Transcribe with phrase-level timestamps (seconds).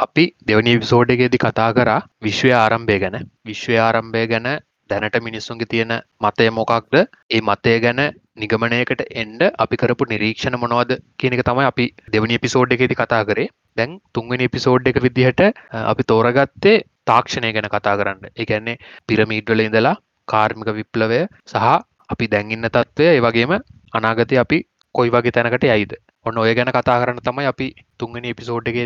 [0.00, 3.16] අපි දෙවනි විසෝඩ් එකේදි කතා කරා විශ්වය ආරම්භය ගැන.
[3.44, 4.48] විශ්වය ආරම්භය ගැන
[4.90, 6.94] දැනට මිනිස්සුන්ගේ තියෙන මතය මොකක්ද?
[7.30, 8.00] ඒ මතය ගැන
[8.36, 13.48] නිගමනයකට එන්ඩ අපි කරපු නිරීක්ෂණ මොනවද කියනක තමයි අපි දෙවනි එපිසෝඩ් එකේති කතා කරේ.
[13.76, 15.42] දැන් තුන්වෙනි එපිසෝඩ් එක විදිහට
[15.84, 16.76] අපි තෝරගත්තේ
[17.06, 18.32] තාක්ෂණය ගැන කතා කරන්න.
[18.36, 19.96] එකන්නේ පිරමීඩ්වල ඉඳලා
[20.28, 21.70] කාර්මික විප්ලවය සහ
[22.12, 23.56] අපි දැන්ඉන්න තත්ත්වය ඒ වගේම
[23.94, 24.64] අනාගතය අපි
[24.94, 25.92] කොයි වගේ තැනකට යයිද?
[26.26, 28.76] ඔන්න ඔය ගැන කතා කරන්න තමයි අපි තුන්වෙනි එපිසෝඩ්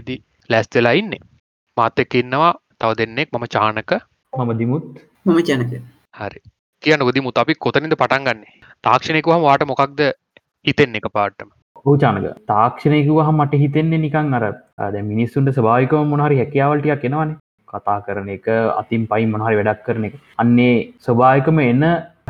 [0.51, 1.23] ලැස්තෙලා ඉන්නේ.
[1.77, 2.53] මාත එක්ක ඉන්නවා.
[2.81, 3.93] තව දෙන්නෙක් මම චානක.
[4.33, 4.85] මම දිමුත්.
[5.27, 5.83] මම ජනක
[6.21, 6.41] හරි.
[6.83, 8.55] කියන ගොදිමුත් අපි කොතනින්ද පටන් ගන්නේ?
[8.87, 10.01] තාක්ෂණයකුහම වාට මොකක්ද
[10.67, 11.49] හිතෙන් එක පාටම?
[11.87, 14.45] ඕචානක තාක්ෂණයකුවහ මට හිතෙන්නේ නිකං අර
[14.87, 17.39] අද මිනිස්සුන්ට ස්භාවිකව මොනහරි හැකියාවලටියක් කෙනවනේ
[17.73, 18.49] කතා කරන එක
[18.81, 20.15] අතින් පයි මොනහරි වැඩක් කරන එක.
[20.43, 20.75] අන්නේ
[21.07, 21.85] ස්වභායකම එන්න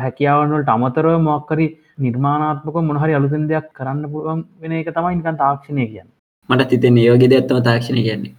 [0.05, 1.67] හැකියාවනවලට අමතරව මොක්කරි
[2.05, 6.09] නිර්මාණාත්මක මොනහරි අලුතෙන් දෙයක් කරන්න පුළුවන් වෙන එක තමයි නිකන් තාක්ෂණය කියන්න
[6.49, 8.33] මට තිතෙන් ඒෝගෙ ඇත්තම තාක්ෂණය කියන්නේ.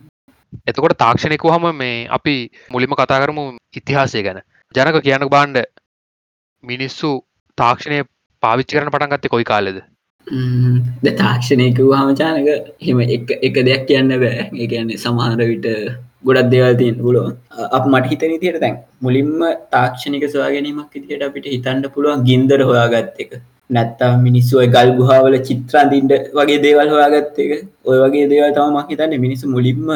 [0.67, 2.37] එතකොට තාක්ෂණයකු හම මේ අපි
[2.71, 3.45] මුලිම කතා කරමු
[3.81, 4.41] ඉතිහාසය ගැන.
[4.75, 5.59] ජනක කියනක බාන්්ඩ
[6.65, 7.13] මිනිස්සු
[7.59, 8.01] තාක්ෂණය
[8.43, 9.79] පාවිච්චි කරන පටන් ගත්තේ කොයි කාලෙද?
[11.05, 12.49] ද තාක්ෂණයකව හමචානක
[12.87, 14.51] හෙම එක දෙයක් කියන්න බෑ.
[14.55, 15.67] ඒ කියන්නේ සමහර විට
[16.25, 17.27] ගොඩක් දෙවල්තින් පුලුව
[17.71, 19.35] අප මට හිතන තියට තැන් මුලින්ම
[19.75, 23.37] තාක්ෂණික සවා ගැනීමක් ඉදිට අපිට හිතන්න පුළුවන් ගින්දර හොයාගත්ත එක
[23.71, 27.53] නැත්තා මිනිස්සුව ගල් ගුහාවල චිත්‍රන්දින්ට වගේ දේවල් හොයාගත්ත එක.
[27.85, 29.91] ඔය වගේ දේවල් තමක් හිතන්න මිනිස්සු මුලින්ම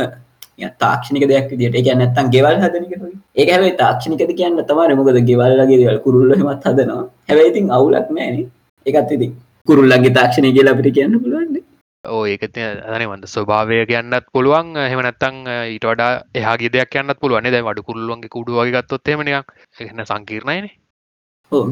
[0.83, 2.93] තාක්ෂණික දෙයක් දිට එක නැත්තන් ගෙවල් හදනක
[3.37, 7.05] ඒ හැයි තාක්ෂණිකද කියන්න තමර මොකද ගෙවල්ලගේ දේවල් කුරුල්ලහෙමත් හදනවා.
[7.29, 8.39] හැබැයිතින් අවුලක් නෑන
[8.87, 9.33] එකත් ඉති
[9.69, 11.65] කුරුල්ලගේ තාක්ෂණය කියලා අපිට කියන්න පුළුවන්න්නේ
[12.05, 12.57] ඕ ඒකත
[12.97, 14.69] අනවන්ද ස්වභාවය කියන්නත් පුළුවන්.
[14.93, 15.41] හෙමනත්තං
[15.75, 20.69] ඊට වඩා එහගේ දෙයක් යන්නත් පුළුවන් දැ වඩු කුල්ලුවන්ගේ කුඩු වගේ ගත්තොත් එමනියක් එන්න සංකීර්ණයන
[20.69, 20.80] ඕ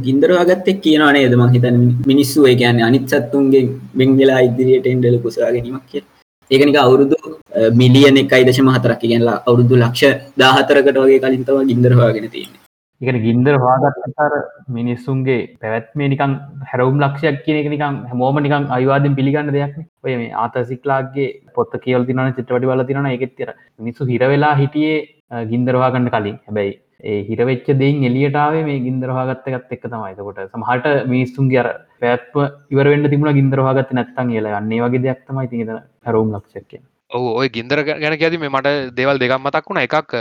[0.06, 1.34] ගින්දරවාගත්තෙක් කියනවා නේද?
[1.40, 1.76] මං හිතන
[2.10, 3.64] මිනිස්සු ඒ කියන්නේ අනිත් සත්තුන්ගේ
[4.00, 6.02] වෙංගලා ඉදිරියට එන්ඩල කුසා ගැනීමක් කිය
[6.50, 7.16] ඒකනික අවුරුදු
[7.80, 9.00] මිලියන එකයි දශම හතරක්.
[9.02, 12.60] කියන්නලා අවුරුදු ලක්ෂ දාහතරකට වගේ කලින්තව ගින්දරවාගෙන තියන්නේ.
[13.00, 14.32] එක ගින්දර හවාගත්තර
[14.76, 16.32] මිනිස්සුන්ගේ පැවැත්මේ නිකන්
[16.70, 22.08] හැරවුම් ලක්ෂයක් කියන එක නිකම් හැමෝම නිකන් අයිවාදෙන් පිළිගන්න දෙයක් ඔය මේ ආතසික්ලාගේ පොත්ත කියවල්
[22.08, 24.98] තින චිත්‍රපටි වල තින එකෙත්තර මිනිස්සු හිරවෙලා හිටියේ
[25.52, 26.36] ගින්දරවාගන්න කලින්.
[26.46, 26.74] හැබැයි
[27.04, 31.68] ඒ හිරවෙච්ච දෙයින් එලියටාවේ මේ ගින්දරවාගත්තකත් එක් තමයිතකොට සමහට මිනිස්සුන්ගේ අර
[32.00, 32.38] පැත්ව
[32.74, 34.56] ඉවරෙන්ට තිබුණ ගින්දරවාගත්ත නැත්තන් කියලා.
[34.60, 35.70] අන්නේ වගේ දෙයක් තමයි තිද
[36.06, 39.80] හැරවුම් ලක්ෂක්කය ඔ ඔය ගින්දර ගැන ඇති මේ මට දේවල් දෙකක් මතක් වුණ.
[39.84, 40.12] එකක්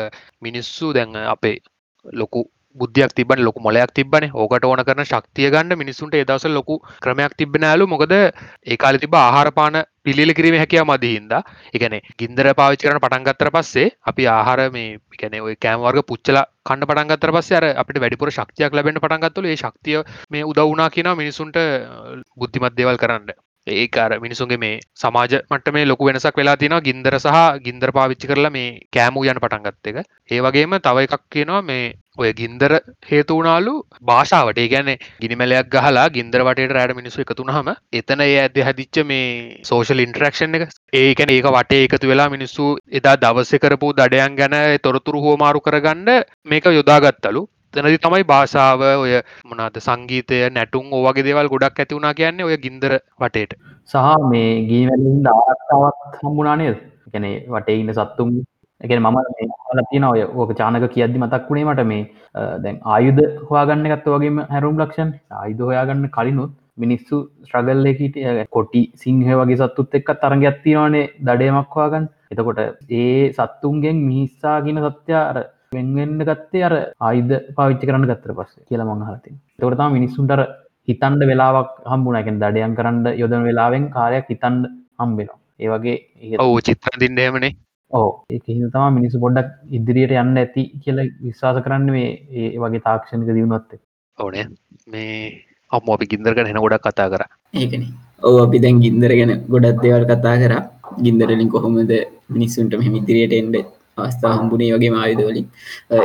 [0.42, 1.58] මිනිස්සු දැන් අපේ
[2.06, 2.46] ලොකු
[2.78, 7.64] බුද්ධයක් තිබන ලොකු මොලයක් තිබන ඕකට ඕන කරන ශක්තිය ගන්න මිනිසුන්ට එදස ලොකු ක්‍රමයක් තිබෙන
[7.64, 11.34] ඇලු මොකද ඒකාල තිබ ආහාරපාන පිළිල කිරීම හැකිය මදහින්ද
[11.74, 17.34] එකන ගින්දර පාවිච කරන පටන්ගත්තර පස්සේ අපි ආහාර මේ පිකන ඔය කෑම්වර්ග පුච්චල කන්න පටන්ගත්තර
[17.34, 20.00] පස්සේ අර අපිට වැඩිපුර ශක්තියක් ලැබෙන පටන්ගත්තුල ඒ ශක්තිය
[20.30, 21.59] මේ උදවුනා කියන මිනිසුන්ට
[22.36, 23.36] බුද්ධිමත් දේවල් කරන්න.
[23.68, 28.52] ඒකාර මිනිසුන්ගේ මේ සමාජ මට මේ ලොකු වෙනසක් වෙලා තිනවා ගින්දර සහ ගින්දර පාවිච්චි කරලා
[28.52, 29.98] මේ කෑමූ යන පටන්ගත්ත එක.
[30.30, 31.84] ඒ වගේම තව එකක් කියනවා මේ
[32.17, 32.72] ඔය ගින්දර
[33.09, 33.73] හේතුවනාලු
[34.03, 34.61] භාෂාවට.
[34.73, 34.89] ගැන
[35.22, 39.28] ගිනිමලයක් ගහලා ගින්දර වටට රෑඩ මිනිසු එකතුනහම එතන ඒ ඇද හදිච්ච මේ
[39.63, 40.66] සෝෂල් ඉන්ටරක්ෂන් එක.
[40.95, 46.11] ඒකැන ඒක වටේ එකතු වෙලා මිනිස්සු එදා දවස කරපු දඩයන් ගැන තොරතුරු හෝමාරු කරගන්න
[46.45, 47.44] මේක යොදාගත්තලු.
[47.73, 49.13] තැනදි තමයි භාෂාව ඔය
[49.45, 53.57] මොනාද සංගීතය නැටුම් ඕවගේ දේවල් ගොඩක් ඇති වුණා කියන්නේ ඔය ගින්දර වටේට.
[53.89, 56.78] සහ මේ ගීවැලින් ආරක්තාවත් හම්බුනානේද
[57.13, 58.31] ගැන වටේ ඉන්න සත්තුම්
[58.82, 59.18] එක මම
[59.76, 62.04] ලතින ඔය ඕක චානක කියද්දි මතක් වුණේ මට මේ
[62.60, 68.18] දැන් ආයුධ හවාගන්න ගත්ත වගේම හැරුම් ලක්ෂන් ආයුධ හොයාගන්න කලිනුත් මිනිස්සු ස්ට්‍රගල්ලෙකට
[68.50, 75.40] කොටි සිංහ වගේ සත්තුත් එක්ක තරග ඇත්තිවානේ දඩයමක් හවාගන්න එතකොට ඒ සත්තුන්ගෙන් මිනිස්සාගෙන සත්‍යය අර
[75.72, 80.42] වෙන්වෙන්න ගත්තේ අර ආයිද පාවිච්චි කරන්න ගත්තර පස්සේ කියලා මංහලතින් තොරතම මිනිස්සුන්ටර
[80.88, 85.98] හිතන්ඩ වෙලාවක් හම්බුණකෙන් දඩයන් කරන්න යොදන වෙලාවෙන් කාරයක් හිතන්ඩ හම්බෙනවා ඒවගේ
[86.44, 87.18] ඔවු චිත්‍රදින්න
[87.92, 93.30] ඕ ඒ තම මිනිසු පොඩ්ඩක් ඉදිරියට යන්න ඇති කියල විශ්වාස කරන්න මේ ඒ වගේ තාක්ෂණක
[93.30, 93.80] දියුණොත්තේ
[94.18, 94.46] ඕනේ.
[94.88, 95.16] මේ
[95.72, 97.24] අම්ම අපි ගින්දරග හෙන ගොඩක් කතා කර.
[97.53, 97.86] ඒකන.
[98.24, 100.53] ඕ අපි දැන් ගින්දර ගැන ගොඩත් දේවල් කතා කර.
[100.97, 101.92] ගින්දරලින් කොහොමද
[102.30, 103.58] මිනිස්සුන්ට මෙ ඉදිරියට එන්ඩ
[103.97, 105.47] අවස්ථා හම්බුණේ වගේ ආයුධවලින්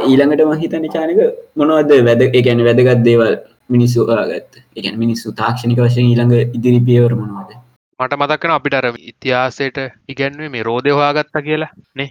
[0.02, 1.20] ඊළඟට මහිතන චානක
[1.56, 3.34] මොනවද වැද එකැන වැදගත් දේවල්
[3.70, 7.61] මිනිස්සු ගත් එකන් මිනිස්සු තාක්ෂණික වශයෙන් ඊළඟ ඉදිරි පියවර මොනවද
[8.02, 9.78] මට මතක්කන අපිට අර ඉතිහාසයට
[10.08, 12.08] ඉගැන්වේ මේ රෝධය හොයාගත්ත කියලා නේ.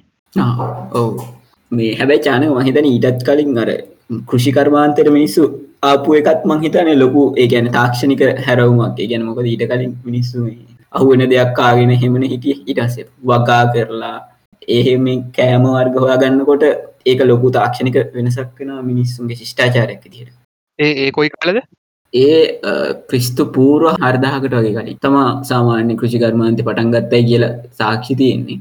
[0.94, 1.28] ඔවු.
[1.72, 3.70] මේ හැබැයි චානක මහිතන ඊටත් කලින් අර
[4.26, 5.48] කෘෂිකර්මාන්තයට මිනිස්සු
[5.84, 9.00] ආපු එකත් මංහිතන ලොකු ඒගැන තාක්ෂණික හැරවුමක්.
[9.04, 10.46] ගැන මොකද ඊට කලින් මිනිස්සු
[10.94, 12.58] අහුවෙන දෙයක් කාගෙන හෙමන හිටිය.
[12.68, 14.18] ඉටසේ වගා කරලා
[14.70, 16.64] එහෙම කෑම වර්ග හොයා ගන්නකොට
[17.06, 20.30] ඒක ලොකු තාක්ෂණික වෙනසක් වෙන මිනිස්සුන්ගේ ශිෂ්ඨාචාරයක් දිට
[20.80, 21.62] ඒ ඒ කොයි කලද
[22.14, 22.40] ඒ
[23.10, 28.58] ක්‍රිස්තු පූර්ව හර්දාහකට වගේ කලින් තම සාමාන්‍ය කෘෂිකර්මාන්ත පටන්ගත්තයි කියලා සාක්ෂි තියෙන්නේ.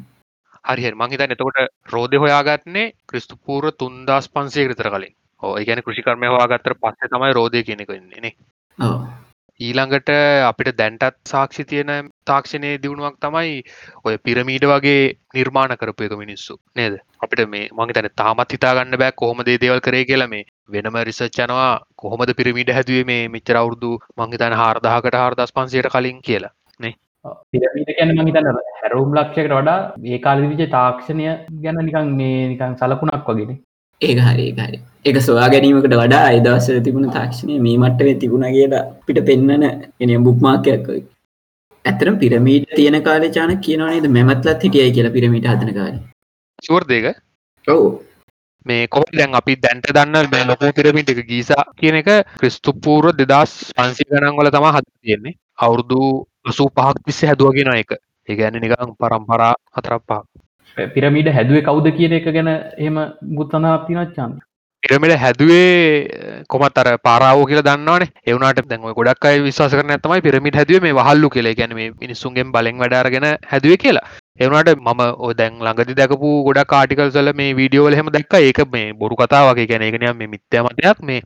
[0.65, 1.59] හරි මංහිතන් එතකොට
[1.93, 5.15] රෝධය හොයාගත්න්නේ ක්‍රිස්තුපූර තුන්දස් පන්සේ විතර කලින්.
[5.43, 8.35] ඕ ඒගැන කෘෂිකර්මය හවාගත්තර පස්සේ තමයි රෝධය කෙනෙක ඉන්නේනේ
[8.79, 8.95] ඔව්.
[9.61, 10.11] ඊළඟට
[10.47, 13.59] අපිට දැන්ටත් සාක්ෂි තියෙන තාක්ෂණය දියුණුවක් තමයි
[14.05, 15.03] ඔය පිරමීඩ වගේ
[15.35, 16.57] නිර්මාණ කරපු එක මිනිස්සු.
[16.77, 16.95] නේද?
[17.21, 21.73] අපිට මේ මගේ තැන තාමත් හිතාගන්න බෑ කොහොම දේ දේවල් කරේ කියලා මේ වෙනම රිසච්චනවා
[21.97, 26.55] කොහොමද පිරමිඩ හැදුවේ මේ මිච්චර අවුරදු මංහිතන හාරදාහකට හාරදස් පන්සයට කලින් කියලා
[27.53, 31.27] පිරමීට ගැන මහිතන්න හැරුම් ලක්ෂයකට වඩා ඒ කාලවිච තාක්ෂණය
[31.59, 33.53] ගැන නිකන් මේ නිකන් සලකුණක් වගෙන
[34.01, 34.79] ඒක හරි ඒක හරි.
[35.05, 39.67] එක සොයා ගැනීමකට වඩා අයිදවසර තිබුණ තාක්ෂණය මේ මට්ටේ තිබුණ කියලා පිට පෙන්න්නන
[40.01, 41.03] එන බුක්මාකයක්කයි
[41.85, 45.99] ඇතරම් පිරමීට තියෙන කාල චාන කියනවනේද මෙමත්ලත් හිටියයි කියලා පිරමිට හදන කාල.
[46.63, 47.11] චුවර්දේක
[47.65, 47.87] ඔවු
[48.67, 53.55] මේ කොහ දැන් අපි දැන්ට දන්න මේ ලොකෝ පිරමිට එක ගීසා කියන එක ක්‍රිස්තුපූර දෙදස්
[53.73, 55.39] පන්සි ගණන්වල තමා හද තියෙන්නේ.
[55.59, 56.01] අවුරුදු
[56.45, 57.97] අසූ පහක් තිස්ස හැදුවගෙන එක.
[58.29, 60.23] ඒගැන නිකං පරම්පරා හතරක් පහ
[60.77, 62.49] පිරමිඩ හැදුවේ කවුද කියන එක ගැන
[62.79, 62.97] එම
[63.33, 64.39] ගුත්තනා තිනච්චාන්
[64.83, 68.07] පිරමිඩ හැදුවේ කොමත් අර පාරාව කියල දන්නවන.
[68.25, 71.49] එවනට දැන්ව ගොඩක් අයි විශවාස කරන තමයි පිරමිට හැදුවේ මේ වහල්ලු කියල.
[71.55, 74.07] ගැන මේ මිනිස්සුන්ගෙන් බලෙන් වැඩාරගෙන හැදුව කියලා
[74.41, 78.35] එවනට මම ඔ දැන් ළඟදි දැකපු ගොඩ කාටිකල් සල මේ වීඩියෝවල හෙම දැක්ක.
[78.41, 81.21] ඒක මේ බොරු කතාවගේ ගැන එකනය මේ මිත්‍යමතයක් මේ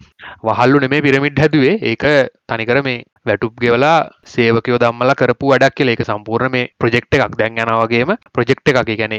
[0.48, 1.74] වහල්ලු නෙමේ පිරමිට් හැදුවේ.
[1.90, 2.04] ඒක
[2.48, 3.94] තනිකර මේ වැටුප් ගෙවලා
[4.32, 5.92] සේවකයෝ දම්මල කරපු වැඩක් කියල.
[5.94, 7.36] එක සම්පූර්ණ මේ ප්‍රජෙක්් එකක්.
[7.38, 8.90] දැන් යනවගේම ප්‍රජෙක්් එකක්.
[9.02, 9.14] ගැන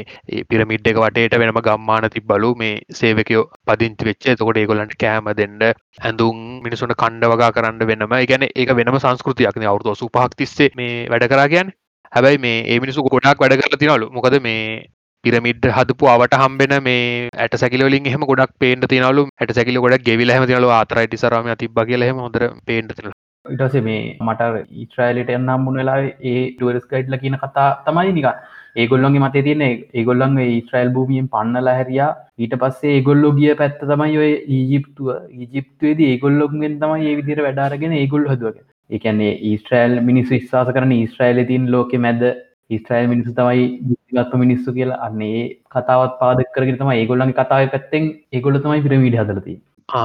[0.50, 4.28] පිරමිඩ් එක වටේට වෙනම ගම්මාන ති බලු මේ සේවකයෝ පදිංචි වෙච්ච.
[4.34, 5.66] තකොට ඒගොලන්ට කෑම දෙන්න
[6.02, 8.14] ඇඳුම් මිනිසුන කණ්ඩ වගා කරන්න වෙනම.
[8.30, 11.74] ගැන ඒක වෙනම සංස්කෘතියක්න අවුතු සුපහක් තිස්සේ මේ වැඩ කරා කියන්න.
[12.12, 14.62] හැබැයි මේ ඒ මිනිසු ගොඩක් වැඩ කරලා තිනලු මොකද මේ
[15.24, 17.04] පිරමිඩ් හදපු අවට හම්බෙන මේ
[17.36, 21.80] ඇට සැකිලින් එහම ගොඩක් පේන්ට තිනලු ඇට සැකිලි ගොඩක් ගෙවිල හම තිනලු ආතරයිටි සරම තිබ
[21.90, 25.98] කියලහෙම හොඳර පේන්ට තින ඉටස මේ මට ඊට්‍රයිලට එන්නම් වෙලා
[26.30, 28.30] ඒ ටුවරස් ගයිඩ්ල කියන කතා තමයි නික
[28.76, 32.08] ඒගොල්ලොන්ගේ මතේ තියන ඒගොල්ලන් ඉස්ට්‍රයිල් භූමියෙන් පන්නල හැරයා.
[32.38, 35.12] ඊට පස්සේ ඒගොල්ලො ගිය පැත්ත තමයි ඔය ඊජිප්තුව.
[35.34, 38.58] ඊජිප්තුවේද ඒගොල්ලොක්ගෙන් තමයි ඒ විදිර වැඩාරගෙන ඒගොල් හදුවක
[38.90, 42.26] එකන්නේ ඊස්ට්‍රයිල් මිනිස්සු විශ්වාස කරන ඊස්ට්‍රයිල තින් ලෝක මැද
[42.70, 43.64] ඉස්ට්‍රයිල් මිනිසු තමයි
[44.12, 45.00] ගත්තු මිනිස්සු කියලා.
[45.06, 45.40] අන්නේ
[45.70, 49.56] කතාවත් පාදක් කරගෙන තම ඒගොල්ලන්ගේ කතාව පැත්තෙන් ඒගොල්ල තමයි පිරමිඩි හදලති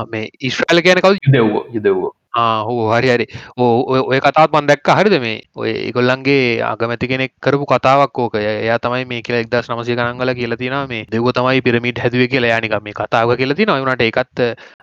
[0.08, 2.10] මේ ඉස්්‍රයිල් කියන කවු යුදව්ව යුදව්ව.
[2.34, 3.26] හෝ හරි හරි.
[3.58, 4.88] ඕ ඔය කතාත් මන් දැක්ක.
[4.98, 5.42] හරිද මේ?
[5.56, 8.36] ඔය ඒගොල්ලන්ගේ අගමැති කෙනෙක් කරපු කතාවක් ඕක.
[8.36, 11.06] එයා තමයි මේ කියල එක්දස් නමසය ගනන්ගල කියලා තින මේ.
[11.12, 12.54] දෙව තමයි පිරමිට හැදුව කියලා.
[12.54, 14.40] යානික මේ කතාව කියලා තින වනට එකත්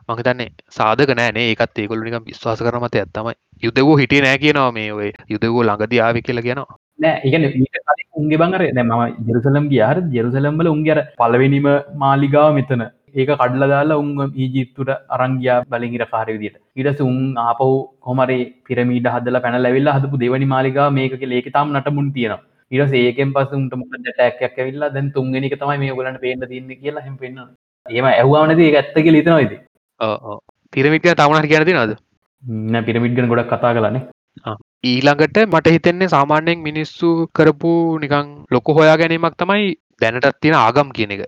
[0.08, 5.62] මහිතන්නේ සාධක නෑනේ ඒකත් ඒගොල්නික විශ්වාස කරමත ඇත්තමයි යුදවෝ හිටිය නෑ කියනවා මේ ඔය යුදවෝ
[5.62, 6.78] ළඟද ආවි කියලා කියනවා.
[6.98, 7.48] නෑ ඉගන
[8.16, 8.94] උන්ගේ බංගර දැම
[9.26, 12.84] ජෙරුසලම් ගියාර ජෙරුසලම්බල උන්ගර පලවෙනිම මාලිගාව මෙතන.
[13.14, 17.70] ඒක කඩල දාලා උන් ඊජිත්තුට අරංගයා බලිහිර කාරවිදිට ඉඩස උන් ආපව්
[18.00, 23.32] කොමරේ පිරමීට හදල පැන ලැවිල්ලා හදපු දෙවනි මාලිකා මේක ඒක තාම් නටමුන් තියෙන ඉරස ඒකෙන්
[23.32, 27.48] පසුන්ට මොකද ටැක්යක් ඇවිල්ලා දැන් තුන්ගෙනක තමයි මේ ගලට පේන්න තින්න කියලා හෙම පෙන්න්න
[27.86, 29.52] ඒම ඇහවානද ඒ ඇත්තක ලිතනයිද
[30.72, 31.98] පිරමිටිය තවනට කියනති නද
[32.68, 34.06] නෑ පිරමිට්ගෙන ගොඩක් කතා කලනේ
[34.84, 41.12] ඊළඟට මට හිතෙන්නේ සාමාන්‍යයෙන් මිනිස්සු කරපු නිකං ලොක හොයා ගැනීමක් තමයි දැනටත් තියෙන ආගම් කියන
[41.12, 41.22] එක.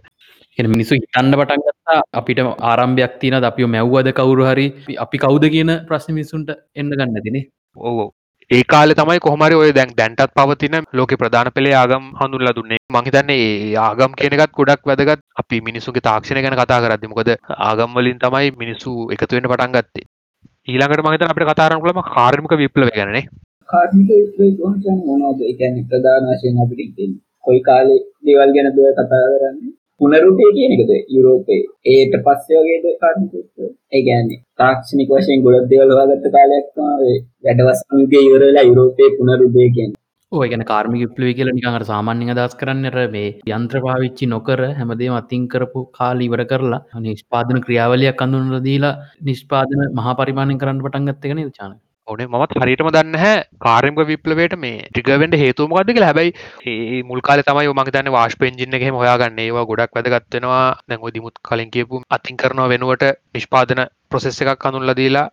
[0.68, 4.66] මිනිසු හිතන්න පටන්ගත්තා අපිට ආරම්භයක් තියන අපිෝ මැව්වද කවුරු හරි?
[4.96, 7.44] අපි කවුද කියන ප්‍රශ්න මිසුන්ට එන්න ගන්න තිනේ
[7.76, 8.10] ඕ
[8.50, 12.78] ඒ කාල තමයි කොහමරි ඔය දැන් දැන්ටත් පවතින ලෝක ප්‍රධාන පෙළේ ආගම් හඳුල්ලා දුන්නේ.
[12.90, 15.20] මහිතන්නේ ඒ ආගම් කියනකත් ගොඩක් වැදගත්.
[15.36, 17.30] අපි මිනිසුගේ තාක්ෂණ ගැන කතා කරදදි මොකද
[17.60, 20.04] ආගම් වලින් තමයි මිනිස්සු එකතුවෙන්න පටන් ගත්තේ.
[20.68, 23.24] ඊළඟට මහිත අපට කතාරනලම කාර්මික විප්ලව ගැනේ
[23.68, 24.10] කාර්මික
[25.06, 26.98] මොනද එකන ප්‍රධාන වශයෙන් අපිට
[27.44, 29.74] කොයි කාලේ දේවල් ගැන දුව කතා කරන්නේ?
[30.00, 31.62] පුනරුටය කියන එකද යුරෝපයේ?
[31.88, 33.32] ඒට පස්සේ වගේද කාර්මික
[33.92, 40.00] ඒ කියන්නේ තාක්ෂණික වශයෙන් ගොඩක් දේවල් හොයාගත්ත කාලයක් තමයි වැඩවසමුගේ ඉවරලා යුරෝපයේ පුනරුදය කියන්නේ.
[40.32, 45.16] ඔය ගැන කාර්මික විප්ලවය කියලා නිකන් අර සාමාන්‍යයෙන් අදහස් කරන්නට මේ යන්ත්‍ර පාවිච්චි නොකර හැමදේම
[45.16, 48.94] අතින් කරපු කාලේ ඉවර කරලා නිෂ්පාදන ක්‍රියාවලියක් අඳුනලා දීලා
[49.26, 51.78] නිෂ්පාදන මහා පරිමාණයෙන් කරන්න පටන් ගත්ත එක නේද චානක
[52.10, 56.08] ඕනේ මත් හරිටම දන්න හැ කාරම්ක විප්ලවයට මේ ටිකවෙන්ට හේතුමකක්ද කියලා.
[56.10, 56.30] හැබයි
[56.66, 59.38] ඒ මුල්කාල තමයි මක තන්න වාශ පෙන්ජින්න එක හොයාගන්න.
[59.40, 65.28] ඒවා ගොඩක් වැදගත්වෙනවා දැන්ව දිමුත් කලින් කියපු අතින් කරනවා වෙනුවට නිෂ්පාදන ප්‍රොසෙස් එකක් අනුල්ල දීලා.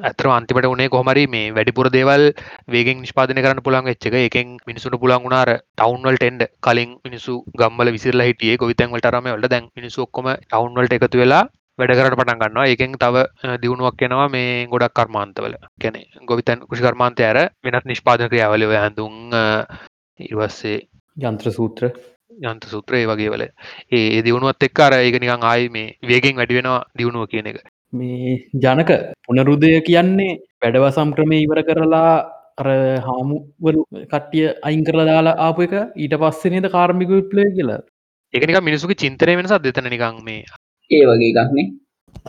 [0.00, 2.24] ඇතර අන්තිමට උනේ කොහමරි මේ වැඩිපුර දේවල්
[2.68, 8.22] වේගෙන් නිෂ්පාදන කරන්න පුළන් එච්චක එකෙන් මිනිසුට පුළන් වුණාර ටවන්වල් ටෙන්ඩ කලින් මිනිසු ගම්බල විසිරල
[8.22, 11.44] හිටියේ ගොවිතැන්වලට රම වලට දැන් මිනිසු ඔක්කොම ටවන්වල්ට එකතු වෙලා
[11.78, 12.66] වැඩ කරට පටන් ගන්නවා.
[12.66, 13.24] ඒකෙන් තව
[13.62, 15.56] දියුණුවක් එනවා මේ ගොඩක් කර්මාන්තවල.
[15.82, 19.14] කැනෙ ගොවිතැන් කෘෂි කර්මාන්තය ඇර වෙනත් නිෂ්පාදන ක්‍රියාවලව හැඳුම්
[20.20, 20.78] ඉවස්සේ
[21.16, 21.90] යන්ත්‍ර සූත්‍ර.
[22.42, 23.44] යන්ත සූත්‍රය වගේ වල.
[23.90, 27.60] ඒ දියුණුවත් එක් අර ඒක නිකං ආයි මේ වේගෙන් වැඩි වෙනවා දියුණුව කියන එක.
[27.92, 28.90] මේ ජනක
[29.26, 32.12] පුනරුදය කියන්නේ වැඩවසම් ක්‍රමය ඉවර කරලා
[32.60, 32.68] අර
[33.06, 35.74] හාමුවරු කට්ටිය අයින් කරලා දාලා ආපු එක.
[35.96, 37.80] ඊට පස්සනේද කාර්මික විප්ලය කියලා.
[38.34, 40.44] එකනික මිනිසුක චින්තනය වෙනසත් දෙතන නිකං මේ
[40.90, 41.66] ඒ වගේ එකක්නේ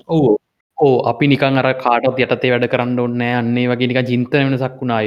[0.09, 0.35] ඕ
[0.77, 5.01] ඕ අපි නිකන් අර කාටත් යටතේ වැඩ කරන්න ඔන්න අන්නේ වගේ නික චින්තන වෙනසක් වුණා.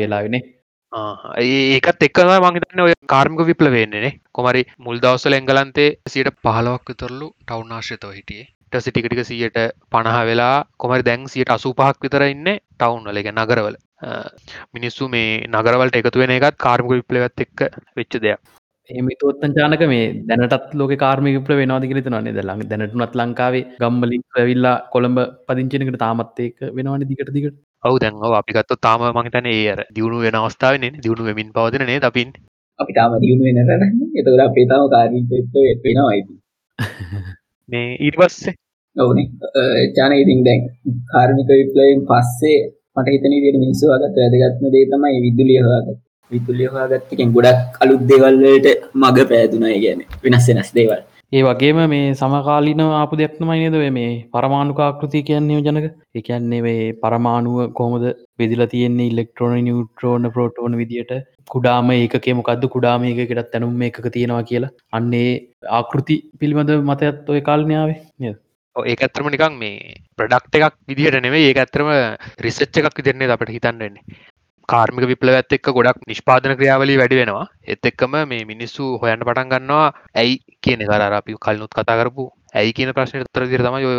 [1.42, 7.28] ඒ- ඒකත් එක්ක මංහිතන්න ඔය කාර්මික විප්ල වෙන්නේනේ කොමරි මුල් දවස්සල එංගලන්තේ සියට පහලවක් විතරලු
[7.47, 8.47] ටවුන් ආශ්‍රතව හිටියේ.
[8.71, 9.59] ට සිටිකටික සියට
[9.92, 13.18] පණහ වෙලා කොමරි දැන් සියට අසූ පහක් විතර ඉන්න ටවුන් වල.
[13.18, 13.76] එක නගරවල.
[14.75, 17.61] මිනිස්සු මේ නගරවලට එකතු වෙන එකත් කාර්මික විප්ලවත් එක්ක
[17.97, 18.40] වෙච්ච දෙයක්
[18.92, 26.00] එමිතෝත්තන් චානක මේ දැනටත් ලෝක කාර්මිකපල වෙනවාදික ලිතනන්නේ දලඟ දැනටනත් ලංකාවේ ගම්බලින් ඇවිල්ලා කොළඹ පදිංචනකට
[26.04, 31.28] තාමත්තේක වෙනවාන දිකට දිකට ඔවු දැන්ව අපිකත්තු තාම මහිතන ඒ අර දියුණු වෙන අවස්ථාවන දියුණු
[31.28, 32.32] වෙමින් පවදන නේ අපින්
[32.78, 35.38] අපි තාම දියුණු වෙනට එතකට අපේ තාම කාරීත
[35.84, 36.34] වෙනවා ඇති
[37.68, 38.54] මේ ඊට පස්සේ?
[38.96, 39.26] ඔවනේ.
[39.96, 40.61] චාන ඉතින් දැන්
[41.12, 42.58] කාර්මික විප්ලයෙන් පස්සේ
[42.96, 46.00] මට හිතන විදිහට මිනිස්සු හොයාගත්ත වැදගත්ම දේ තමයි විදුලිය හොයාගත්ත.
[46.34, 51.02] විදුලිය හොයාගත්ත එකෙන් ගොඩක් අලුත් දේවල් වලට මග පෑදුනා ඒ කියන්නේ වෙනස් වෙනස් දේවල්.
[51.32, 55.86] ඒ වගේම මේ සමකාලින ආපු දෙයක්නමයි නේද ඔය මේ පරමාණුකාකෘති කියන්නේ ජනක?
[56.20, 58.04] එකන්නේ මේ පරමාණුව කොහොමද
[58.38, 61.12] බෙදිලා තියෙන්නේ ඉල්ලෙක්ට්‍රෝන නිියුට්‍රෝන ප්‍රෝටෝන විදිට
[61.54, 64.72] කුඩාම ඒකේ මොකක්ද කුඩාම එකකටත් තැනුම් එකක තියෙනවා කියලා.
[64.98, 65.28] අන්නේ
[65.78, 68.34] ආකෘති පිළිබඳ මතයත් ඔය කාලනාවේ නද?
[68.76, 71.90] ඔව් ඒක ඇත්තරම නිකන් මේ ප්‍රොඩක්ට් එකක් විදිහට නෙමෙයි ඒක ඇත්තරම
[72.46, 74.04] රිසර්ච් එකක් විදිහට නේද අපිට හිතන්න වෙන්නේ.
[74.69, 77.47] කාර්මික විප්ලවයත් එක්ක ගොඩක් නිෂ්පාදන ක්‍රියාවලිය වැඩි වෙනවා.
[77.64, 82.26] ඒත් එක්කම මේ මිනිස්සු හොයන්න පටන් ගන්නවා ඇයි කියන එක අර අපි කලිනුත් කතා කරපු
[82.54, 83.99] ඇයි කියන ප්‍රශ්නෙට උත්තර විදිහට තමයි ඔය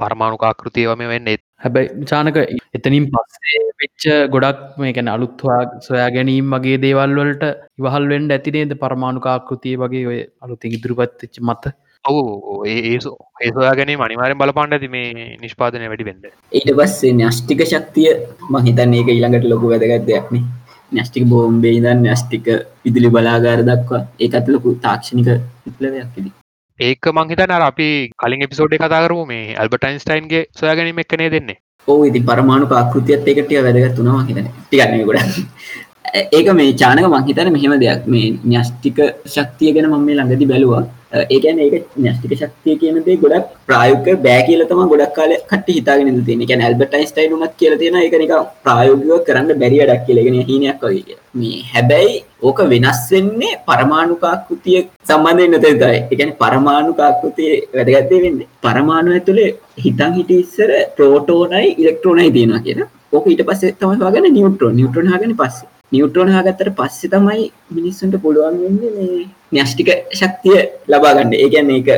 [0.00, 1.38] පරමාණු ආකෘතිය ඒවා මේ වෙන්නේ.
[1.64, 2.38] හැබැයි චානක
[2.76, 9.76] එතනින් පස්සේ වෙච්ච ගොඩක් මේකැන අලුත්වා සොයා ගැනීම් වගේ දේවල් වලට ඉවහල් වෙන්ඩ ඇතිනේද පරමාණුකාකෘතිය
[9.82, 11.72] වගේ ඔය අලුති ඉදිරිපත්ච්ච මත
[12.06, 16.22] ඔව් ඒ ඒ සෝ- ඒ සොයා ගැනීම අනිවාර්යෙන් බලපාන්න ඇති මේ නිෂ්පාදනය වැඩි වෙන්න.
[16.52, 18.08] ඊට පස්සේ න්‍යෂ්ටික ශක්තිය
[18.50, 20.44] මං හිතන්නේ ඒක ඊළඟට ලොකු වැදගත් දෙයක් නේ.
[20.92, 22.46] න්‍යෂ්ටික බෝම්බේ ඉඳන් න්‍යෂ්ටික
[22.84, 25.28] විදුලි බලාගාර දක්වා ඒකත් ලොකු තාක්ෂණික
[25.64, 26.32] විප්ලවයක් ඉතින්.
[26.80, 27.88] ඒක මං හිතන්නේ අර අපි
[28.22, 31.58] කලින් එපිසෝඩ් එකේ කතා කරමු මේ ඇල්බර්ට් අයින්ස්ටයින්ගේ සොයා ගැනීම එක්ක නේද දෙන්නේ.
[31.88, 34.52] ඔව් ඉතින් පරමාණු ආකෘතියත් ඒකට ටික වැදගත් වුණා මං හිතන්නේ.
[34.68, 35.34] ටිකක් නෙවෙයි ගොඩක්.
[36.38, 38.98] ඒක මේ චානක මං හිතන්නේ මෙහෙම දෙයක් මේ න්‍යෂ්ටික
[39.34, 40.84] ශක්තිය ගැන මම මේ ළඟදී බැලුවා.
[41.12, 45.76] ඒ කියන්නේ ඒක න්‍යෂ්ටික ශක්තිය කියන දේ ගොඩක් ප්‍රායෝගික බෑ කියලා තමයි ගොඩක් කාලේ කට්ටිය
[45.78, 46.46] හිතාගෙන ඉඳලා තියෙන්නේ.
[46.46, 50.22] ඒ කියන්නේ ඇල්බර්ට් අයින්ස්ටයින් උනත් කියලා තියෙනවා ඒක නිකන් ප්‍රායෝගිකව කරන්න බැරි වැඩක් කියලා.
[50.22, 51.22] ඒ කියන්නේ හීනයක් වගේ කියලා.
[51.40, 52.16] මේ හැබැයි
[52.48, 56.00] ඕක වෙනස් වෙන්නේ පරමාණු ආකෘතිය සම්බන්ධයෙන් නැතේ තමයි.
[56.02, 58.50] ඒ කියන්නේ පරමාණු ආකෘතිය වැදගත් දේ වෙන්නේ.
[58.66, 59.48] පරමාණු ඇතුලේ
[59.86, 62.90] හිතන් හිටිය ඉස්සර ප්‍රෝටෝනයි ඉලෙක්ට්‍රෝනයි තියෙනවා කියලා.
[63.12, 64.76] ඕක ඊට පස්සේ තමයි හොයාගන්නේ නියුට්‍රෝන.
[64.80, 65.68] නියුට්‍රෝන හොයාගන්නේ පස්සේ.
[65.92, 69.24] නිියුට්‍රෝන හගත්තට පස්සේ තමයි මිනිස්සුන්ට පුළුවන් වෙන්නේ මේ
[69.54, 69.90] න්‍යෂ්ටික
[70.20, 70.58] ශක්තිය
[70.92, 71.32] ලබා ගන්න.
[71.34, 71.88] ඒ කියන්නේ ඒක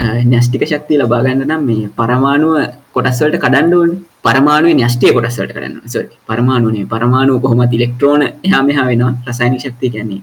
[0.00, 2.56] අ, න්‍යෂ්ටික ශක්තිය ලබා ගන්න නම් මේ පරමාණුව
[2.94, 3.98] කොටස් වලට කඩන්න ඕනේ.
[4.26, 5.92] පරමාණුවේ න්‍යෂ්ටිය කොටස් වලට කඩන්න ඕනේ.
[5.94, 6.08] sorry.
[6.30, 6.88] පරමාණු නෙවෙයි.
[6.94, 9.12] පරමාණුව කොහොමද ඉලෙක්ට්‍රෝන එහා මෙහා වෙනවා.
[9.28, 10.22] රසායනික ශක්තිය කියන්නේ.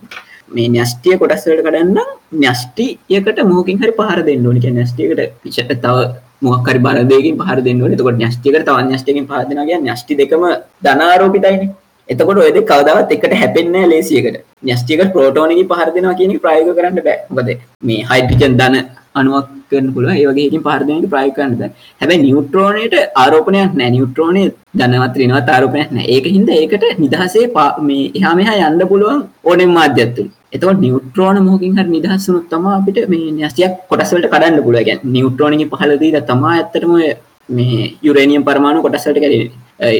[0.51, 1.97] මේ න්‍යෂ්ටිය කොටස් වලට කඩන්න
[2.43, 4.61] න්‍යෂ්ටියකට මොහොකින් හරි පහර දෙන්න ඕනේ.
[4.65, 5.97] කියන්නේ න්‍යෂ්ටියකට පිටට තව
[6.41, 7.97] මොකක් හරි බල දෙයකින් පහර දෙන්න ඕනේ.
[7.97, 10.43] එතකොට න්‍යෂ්ටියකට තව න්‍යෂ්ටියකින් පහර දෙනවා කියන්නේ න්‍යෂ්ටි දෙකම
[10.85, 11.69] ධනාරෝපිතයිනේ.
[12.09, 14.37] එතකොට ඔය දෙක කවදාවත් එකට හැපෙන්නේ නැහැ ලේසියකට.
[14.63, 17.17] න්‍යෂ්ටියකට ප්‍රෝටෝනකින් පහර දෙනවා කියන එක ප්‍රායෝගිකව කරන්න බෑ.
[17.29, 17.49] මොකද
[17.83, 18.75] මේ හයිඩ්‍රජන් ධන
[19.15, 20.17] අණුවක් කරන්න පුළුවන්.
[20.17, 21.71] ඒ වගේ එකකින් පහර දෙන එක ප්‍රායෝගිකව කරන්න බෑ.
[22.01, 23.91] හැබැයි නියුට්‍රෝනයට ආරෝපණයක් නැහැ.
[23.91, 26.11] නියුට්‍රෝනේ ධනවත් ඍණවත් ආරෝපණයක් නැහැ.
[26.15, 30.27] ඒකින්ද ඒකට නිදහසේ පා- මේ එහා මෙහා යන්න පුළුවන් ඕනෙම මාධ්‍යයක් තුල.
[30.53, 34.81] එතකොට නියුට්‍රෝන මොහොකින් හරි නිදහස් වුණොත් තමයි අපිට මේ න්‍යෂ්ටියක් කොටස් වලට කඩන්න පුළුවන්.
[34.81, 37.09] ඒ කියන්නේ නියුට්‍රෝනකින් පහළ දීලා තමයි ඇත්තටම ඔය
[37.49, 39.51] මේ යුරේනියම් පරමාණු කොටස් වලට කැඩෙන්නේ.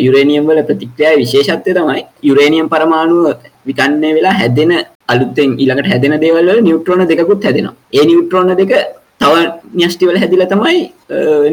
[0.05, 3.25] යුරේනියම් වල ප්‍රතික්‍රියාවේ විශේෂත්වය තමයි යුරේනියම් පරමාණුව
[3.69, 4.71] විකන්නේ වෙලා හැදෙන
[5.13, 7.75] අලුතෙන් ඊළඟට හැදෙන දේවල් වල නියුට්‍රෝන දෙකකුත් හැදෙනවා.
[7.97, 8.73] ඒ නියුට්‍රෝන දෙක
[9.21, 9.33] තව
[9.79, 10.77] න්‍යෂ්ටි වල හැදිලා තමයි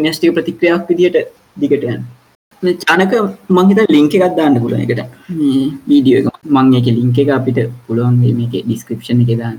[0.04, 1.16] න්‍යෂ්ටික ප්‍රතික්‍රියාවක් විදියට
[1.62, 2.02] දිගට යන්නේ.
[2.62, 3.12] මේ චානක
[3.54, 5.00] මං හිතන්නේ ලින්ක් එකක් දාන්න පුළුවන් එකට.
[5.38, 6.44] මේ වීඩියෝ එක.
[6.56, 9.58] මං ඒකේ ලින්ක් එක අපිට පුළුවන් වෙයි මේකේ ඩිස්ක්‍රිප්ෂන් එකේ දාන්න.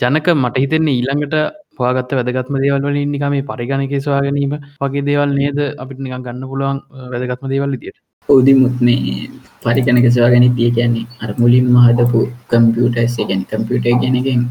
[0.00, 1.36] ජනක මට හිතෙන්නේ ඊළඟට
[1.78, 5.58] පවාගත්ත වැදගත්ම දේවල් නික මේ පරිගණක සවා ගැනීම වගේ දේවල් නේද?
[5.78, 7.96] අපිට නිකන් ගන්න පුළුවන් අ, වැදගත්ම දේවල් දිට
[8.28, 9.16] ඕදිමුත් මේ
[9.64, 14.42] පරිගණක සවාගැනි තිය කියන්නේ අර මුලින්ම හදපු කම්පියුටර්ස් ගැන කම්පියුටර් ගැනගෙන්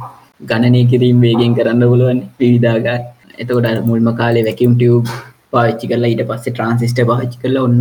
[0.44, 2.98] ගණනය කිරීම් වේගෙන් කරන්න පුළුවන් විවිධාගා
[3.40, 5.12] එතකොට අර මුල්ම කාලේ වැකියම් ටියව්
[5.54, 7.80] පාච්චි කරලා ඊට පස්සේ ට්‍රන්සිස්ට පාච්චි කරලා ඔන්න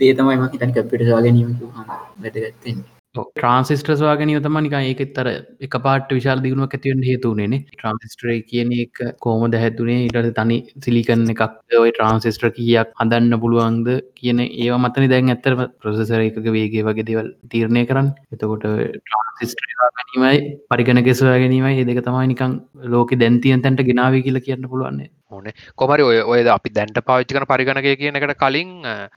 [0.00, 5.28] දේ තමයි මම හිතන්නේ කම්පියුටර් සවාගැනීම කිව්වම වැදගත් වෙන්නේ ට්‍රන්සිස්ට සවාගෙන තම නික ඒකෙත් අර
[5.60, 11.42] එක පාට විශාල් දිගුණුවක් ඇතිවෙන් හේතුවනේ ට්‍රන්සිස්ටරේ කියන එක කෝමද හැතුනේ ඉට තනි සිලිකන්න එකක්
[11.80, 17.30] ඔය ට්‍රන්සිස්ට්‍ර කියක් හදන්න පුළුවන්ද කියන ඒවා මතන දැන් ඇත්තර ප්‍රසෙසර එකක වේගේ වගේ දෙවල්
[17.50, 18.10] තීරණය කරන්න.
[18.32, 21.74] එතකොට ට්‍රන්සිස්ට්‍රවා ගැනීමයි පරිගණගෙසවා ගැනීමයි.
[21.80, 25.54] ඒ දෙක තමයි නිකං ලෝක දැන්තියන් තැන්ට ගෙනාව කියලා කියන්න පුළුවන්නේ ඕනේ.
[25.74, 28.70] කොමරි ඔය ඔය අපි දැන්ට පාවිච්චිකන පරිගණකය කියන එකට කලින්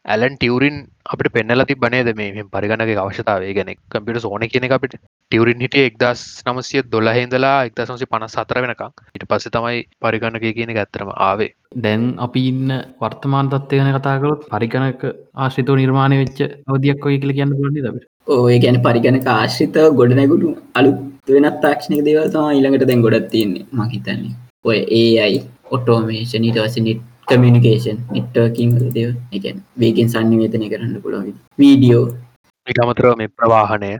[0.06, 4.98] ඇලන් ටියවරින් අපිට පෙන්නල තිබනේද මේ පරිගණක අවශ්‍යතාවේ ගැන කම්පිට සෝන කියන එක අපිට.
[5.32, 8.92] ටියවරින් හිටිය එක්දස් නමසිය දොලහෙන්දලා එක්දසන්සි පනස් සතර වෙනකම්.
[9.16, 11.52] ඉට පස්ස තමයි පරිගණක කියන ගැත්තරම ආවේ.
[11.78, 15.04] දැන් අපි ඉන්න වර්තමාන තත්වය ගැන කතාකරොත් පරිගණක
[15.38, 21.00] ආශ්‍රිතව නිර්මාණය වෙච්ච අවධයක් ඔය කියල කියන්න පුලන්නේ දබට ඔය ගැන පරිගණක ආශ්‍රිතව ගොඩනැගුටු අලුත්
[21.30, 24.36] වෙනත් තාක්ෂණක දේවතම ඊළඟට දැන් ගොඩත් තියන්නේ මහිතන්නේ
[24.66, 25.14] ඔය ඒ
[25.70, 32.06] ඔටෝමේෂන් ඊටවස නිට් කමියනිකේෂන් නිට්ටකින් දේව එකන් වේගෙන් සන්නිවේතනය කරන්න පුළුවන් වීඩියෝ
[32.68, 33.92] ඉටමතරව මේ ප්‍රවාහනය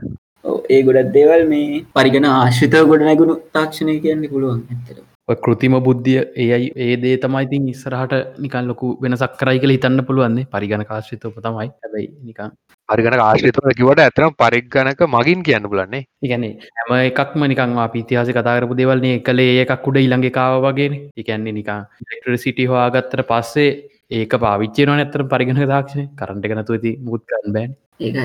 [0.68, 5.04] ඒ ගොඩත් දේවල් මේ පරිගණ ආශ්‍රිතව ගොඩනැගුණු තාක්ෂණය කියන්නේ පුළුවන් ඇතර
[5.36, 10.84] කෘතිම බුද්ධිය ඒයි ඒ දේ තමයිතින් ඉස්සරහට නිකන් ලොකු වෙනසක් කරයි කළ හිතන්න පුළුවන්න්නේ පරිගණ
[10.84, 11.68] කාශ්‍රිතව තමයි.
[11.82, 12.50] හැබයි නිකන්
[12.88, 19.20] පරිගණ ආශ්‍රිතව කිවට ඇතරම් පරිගණක මගින් කියන්න පුලන්නේ ඉගැනේ හැම එකක්ම නිකං පිතිහාස කතාරපු දෙවල්න්නේ
[19.20, 23.70] කළේ එකක් උඩ ඉළඟ කාව වගේ එකන්නේ නිකං ෙක්ටර සිටි හවාගත්තර පස්සේ
[24.10, 26.04] ඒක පාවිච්චයන ඇතර පරිගණ තාක්ෂණය.
[26.16, 27.74] කරන්ට ගනතු ඇති මුත් කරන්න බෑන්.
[28.00, 28.16] ඒක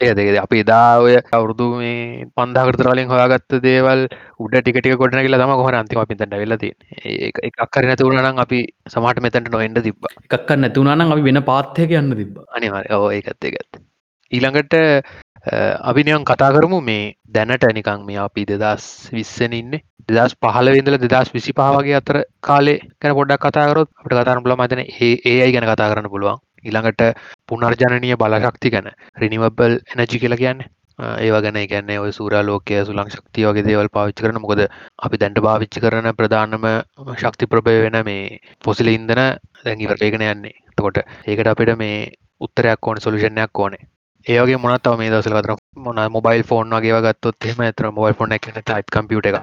[0.00, 4.02] ඒ දෙක අපි එදා ඔය අවුරුදු මේ පන්දාකරතර වලින් හොයාගත්ත දේවල්
[4.38, 6.70] උඩ ටිකටික ගොඩන කියලා තම කොහර අන්තිම පිතට වෙලති
[7.48, 12.90] එකක්කර නැතිවුණනම් අපි සමට මෙතැට නොෙන්ඩ තිබ එකක් නැතුනානම් අපි වෙන පාත්යක යන්න තිබ අනිවාර
[13.10, 13.80] ඒකත් ඒකත්
[14.32, 14.74] ඊළඟට
[15.82, 16.80] අභිනියන් කතා කරමු.
[16.82, 19.80] මේ දැනට නිකං මේ අපි දෙදස් විස්සන ඉන්න.
[20.08, 25.12] දෙදස් පහලවෙදල දෙදස් විසි පහවගේ අතර කාලේ කැන පොඩක් කතාකරොත් අපට කතාරන පුල මතන ඒ
[25.24, 26.40] ඒයි ගැන කතා කරන්න පුළුවන්.
[26.64, 28.90] ඉළඟට පුනර්ජනනය බලශක්ති ගැන.
[29.16, 30.60] රිනිවබල් එනජි කියලා කියන්න.
[30.98, 31.60] ඒව ගැන.
[31.66, 34.40] ගැන්න ඔය සූරාලෝකය සුලං ශක්තිය වගේ දේවල් පාවිච්චි කරන.
[34.40, 34.66] මොකද
[34.98, 36.66] අපි දැන්ට භාවිච්චි කරන ප්‍රධානම
[37.16, 40.58] ශක්ති ප්‍රභය වෙන මේ පොසිල ඉන්දන දැඟිවරේගෙන යන්නේ.
[40.76, 43.88] තකොට ඒකට අපිට මේ උත්තරයක් ඕන සොලිෂණයක් ඕනේ.
[44.26, 48.52] ඒගේ මොනත්ව මේ දසල කතර මොන මොබයිල් ෆෝන් වගේ ගත්තොත් එම ඇතර මොබයිල් ෆෝන් එක
[48.52, 49.38] ටයිප් කම්පියුට එක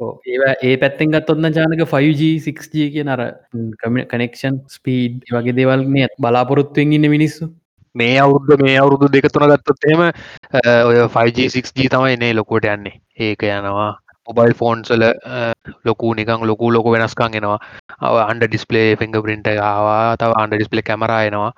[0.00, 3.22] ඒ ඒ පැත්තෙන් ගත්තොන්න ජානක 5G6G කිය නර
[4.10, 7.50] කනෙක්ෂන් ස්පීඩ් වගේ දේවල්න්නේ බලාපොරොත්තුවෙන් ඉන්න මිනිස්සු.
[7.94, 10.02] මේ අවුරුද්ධ මේ අවුරුදු දෙක තුන ගත්තොත් එම
[10.86, 12.96] ඔය 5G6G තමයි එන්නේ ලොකෝට යන්නේ.
[13.18, 13.92] ඒක යනවා.
[14.28, 15.04] මොබයිල් ෆෝන්සල
[15.84, 17.60] ලොකු නිකං ලොකු ලොක වෙනස්කං එනවා.
[18.24, 21.52] අන්ඩ ඩිස්පලේ ෆිංග පින්ට ආවා තව අන්ඩ ඩිස්පලේ කැමරායනවා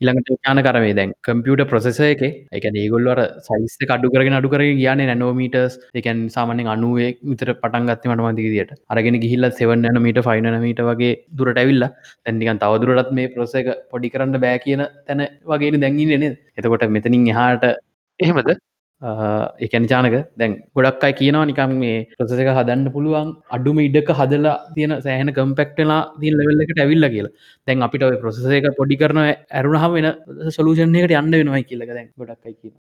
[0.00, 5.02] ඉළඟට ඥාන කරේ දැන් කම්පියට ප්‍රසෙස එක එක ඒගොල්ලර සයිස්ත කඩු කරගෙන අඩු කර කියන
[5.02, 10.50] නැනෝමීටස් එකන් සාමනෙන් අනුවේ විතර පටන් ගත්ත මට මතිදිට අරගෙන ගිහිල්ල සෙවන් යන මීට ෆයින
[10.58, 16.16] මීට වගේ දුරට ඇවිල්ල තැන්නිකන් තවදුරටත් මේ ප්‍රසක පොඩි කරන්න බෑ කියන තැන වගේ දැඟින්
[16.18, 17.66] නෙ එතකොට මෙතනින් එහාට
[18.20, 18.50] එහෙමද?
[19.02, 20.16] එකන චානක.
[20.38, 26.00] දැන් ගොඩක් අයි කියනවා නිකම් මේ ප්‍රසක හදන්න පුළුවන් අඩුම ඉඩක හදලා තියෙන සෑහන කම්පෙක්ටලා
[26.20, 27.32] තිය ලෙවල් එකට ඇවිල්ල කියලා.
[27.66, 30.08] දැන් අපිට ප්‍රසේක පොඩි කරන ඇරුණහම වෙන
[30.50, 32.74] සොලූෂණයකට යන්න වෙනවා කියලක දැන් ගොඩක් අයි කියන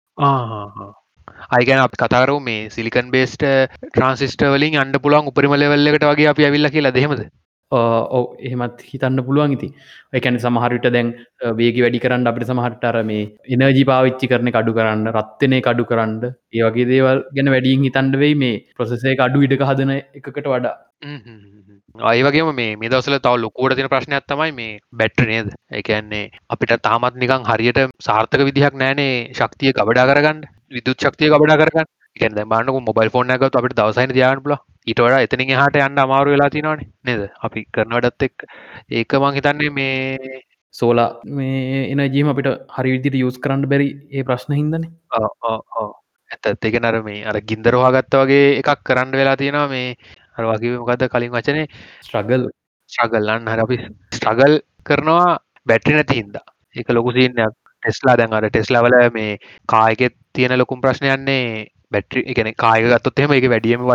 [1.57, 3.45] අයිගැන අප කතාරු මේ සිලිකන් බේස්ට
[3.89, 6.95] ට්‍රන්සිස්ට වලින් අන්න පුළුවන් උපරිම ලෙවල්ලකට වගේ අපි ඇවිල්ල කියලා.
[6.97, 7.23] දෙහෙමද
[7.71, 9.69] ඔව එහෙමත් හිතන්න පුළුවන් ඉති
[10.13, 11.09] එකැන සමහරිට දැන්
[11.53, 13.23] වේග වැඩි කරන්න අපිට සමහට්ටර මේ
[13.57, 18.35] එනජි පාවිච්චි කරන කඩු කරන්න රත්වනය කඩු කරන්න ඒ වගේ දේවල් ගැන වැඩියෙන් හිතන්ඩ වෙයි
[18.35, 20.75] මේ ප්‍රසෙසේ අඩු ඉඩක හදන එකකට වඩා.
[22.03, 25.49] අයිවගේම මේ මේ දවසල තව ලොකෝට තින ප්‍රශ්නයක් තමයි මේ බැට්ට නේද?
[25.71, 31.89] එකන්නේ අපිට තාමත් නිකං හරියට සාර්ථක විදිහක් නෑනේ ශක්තිය කබඩා කරගන්න විදුත් ශක්තිය කබඩා කරගන්න.
[32.15, 34.55] ගැන බාන්නක මොබයිල් ෆෝන් එකත් අපිට දවසයින දයාන බල
[34.87, 37.21] ඉටවට එතනින් හට යන්න අමාරු වෙලා තිනවානේ නේද?
[37.45, 38.47] අපි කරනවටත් එක්
[38.91, 40.41] ඒක මං හිතන්නේ මේ
[40.73, 44.89] සෝලා මේ එන ජීම අපිට හරි විදිට යස් කරන්න බැරි ඒ ප්‍රශ්න හිදන
[46.31, 49.95] ඇතත් එක නර මේ අර ගින්දරවාගත්ත වගේ එකක් කරන්න වෙලා තියෙනවා මේ
[50.37, 51.67] අර වගේ මොකද කලින් වචනේ?
[52.05, 52.47] ස්ට්‍රගල්
[52.89, 53.77] ශ්‍රගල්ලන්න හර අපි
[54.17, 55.27] ස්ට්‍රගල් කරනවා
[55.67, 56.45] බැට්‍රි නැති හින්දා.
[56.75, 63.19] එක ලොකු සිීනයක් ටෙස්ලා දැන් අර ටෙස්ලාවල මේ කායකෙත් තියෙන ලොකුම් ප්‍රශ්නයන්නේ බැට්‍රි එකන කායගත්තොත්
[63.19, 63.85] එහෙම එක වැඩියම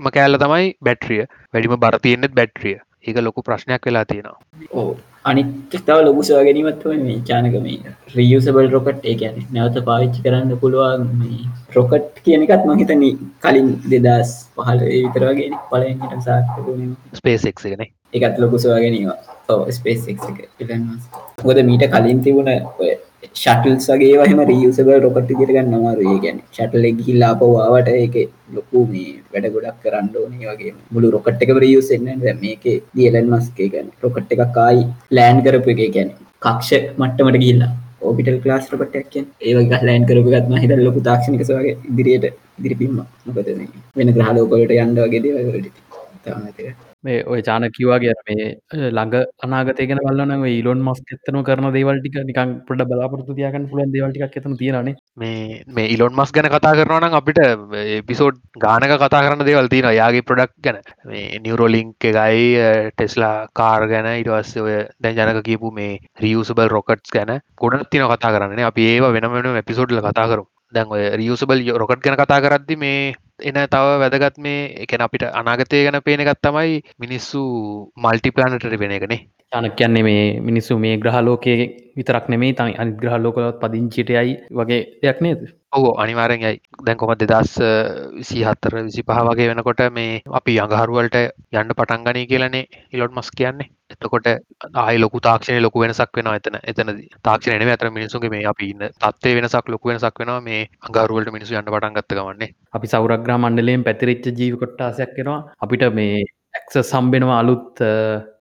[0.00, 1.22] වටිනාම කෑල්ල තමයි බැට්‍රිය
[1.54, 4.38] වැඩිම බර තියෙන්නෙත් බැට්‍රිය ඒක ලොකු ප්‍රශ්නයක් වෙලා තියෙනවා.
[4.72, 10.60] ඕ අනිත්තාව ලොකු සවා ගැනීමත්ව මේ චානක මේ රියසබල් රොකට් ඒ ගැන නැවත පාවිච්චි කරන්න
[10.62, 11.40] පුළුවන් මේ
[11.76, 13.04] රොකට් කියනකත් මහිතන
[13.42, 19.12] කලින් දෙදස් පහල විතරවාගෙන පලට සාර්ථක ස්පේසෙක් ගෙන එකත් ලොකු සවා ගැනීම
[19.70, 20.18] ස්පේස් එක.
[21.44, 22.90] මොද මීට කලින් තිබුණ ඔය
[23.30, 28.16] ශටල්ස් වගේ වහම රියසබල් රොකට් කරගන්න අමාරු ගැන ශටල ගිහිල්ලා පවාවට ඒක
[28.56, 33.92] ලොකු මේ වැඩ ගොඩක් කරන්න ඕනේ වගේ මුළු රොකට් එක රියසෙන්න්න මේක දියලන් මස්කේ ගැන
[34.04, 36.10] රොකට් එක කායි ලෑන් කරපු එක ගැන
[36.42, 43.50] කක්ෂ මට්ටමට ගිල්ලා ඕපිටල් ලාස් රොකටක් ඒවගේ ලෑන් කරපුගත්ම හිත ලොකු තාක්ෂණකසගේ ඉදිරියට දිරිපිම්ම මොකද
[43.96, 45.76] වෙන ග්‍රහලෝකොලට යන්ඩ වගේ දේවලට
[46.24, 48.46] තමතක මේ ඔය චාන කිව්වාගේ මේ
[48.88, 54.56] ළඟ අනාගතයගෙන බලන්න ඉලොන් මස් එත්තන කරන දේවල්ටික නිකන් පොඩ බලාපොරතු තියකන් පුලන් දේවල්ටික් එතන
[54.56, 57.40] තියෙනනේ මේ මේ ඉලොන් මස් ගැන කතා කරනවනම් අපිට
[57.94, 60.80] එපිසෝඩ් ගානක කතා කරන දේවල් තියෙන යාගේ ප්‍රඩක්් ගැන.
[61.06, 62.46] මේ නිවරෝලිංක් එකයි
[62.90, 68.32] ටෙස්ලා කාර් ගැන ඉටවස්ස ඔය දැන් ජනක කියපු මේ රියසබල් රොකට්ස් ගැන ගොඩත් තින කතා
[68.32, 72.76] කරන්න අපි ඒවා වෙන වෙන එපිසෝඩ්ල කතා කරු දැන් ඔය රියසබල් රොකට් ගැන කතා කරද්දි
[72.76, 73.00] මේ
[73.42, 77.42] එන තව වැදගත් මේ එකන අපිට අනාගතය ගැන පේන එකත් තමයි මිනිස්සු
[77.96, 79.20] මල්ටි ප්ලානටරි වෙන එකනේ
[79.52, 81.62] චානක කියන්නේ මේ මිනිස්සු මේ ග්‍රහලෝකයේ
[81.96, 85.40] විතරක් නෙමේ තයි අනි ග්‍රහලෝකලත් පදිංචිටයයි වගේ දෙයක් නේද?
[85.72, 86.60] ඔහු අනිවාරෙන් යයි.
[86.86, 87.52] දැන් කොම දෙදස්
[88.14, 91.18] විසි හත්තර විසි පහ වගේ වෙනකොට මේ අපි අඟහරුවලට
[91.54, 93.68] යන්න පටන්ගනී කියලනේ ඉලොට් මස් කියන්නේ.
[93.92, 94.28] එතකොට
[94.76, 99.36] ආය ලොකු තාක්ෂණය ලොකු වෙනසක් වෙන එතන එතන තාක්ෂණය අතර මිනිසුගේ මේ අපි ඉන්න තත්වේ
[99.36, 104.60] වෙනසක් ලොකු වෙනසක් වෙනවා මේ අඟරුවලට මිනිසු යන්න පටන්ගත්ත ගවන්නේ අපි සෞරග්‍රා මණ්ඩලයෙන් පැතිරිච්ච ජීව
[104.62, 106.20] කොට්ටාසයක් කෙනවා අපිට මේ
[106.52, 107.82] ඇක්ස සම්බෙනවා අලුත්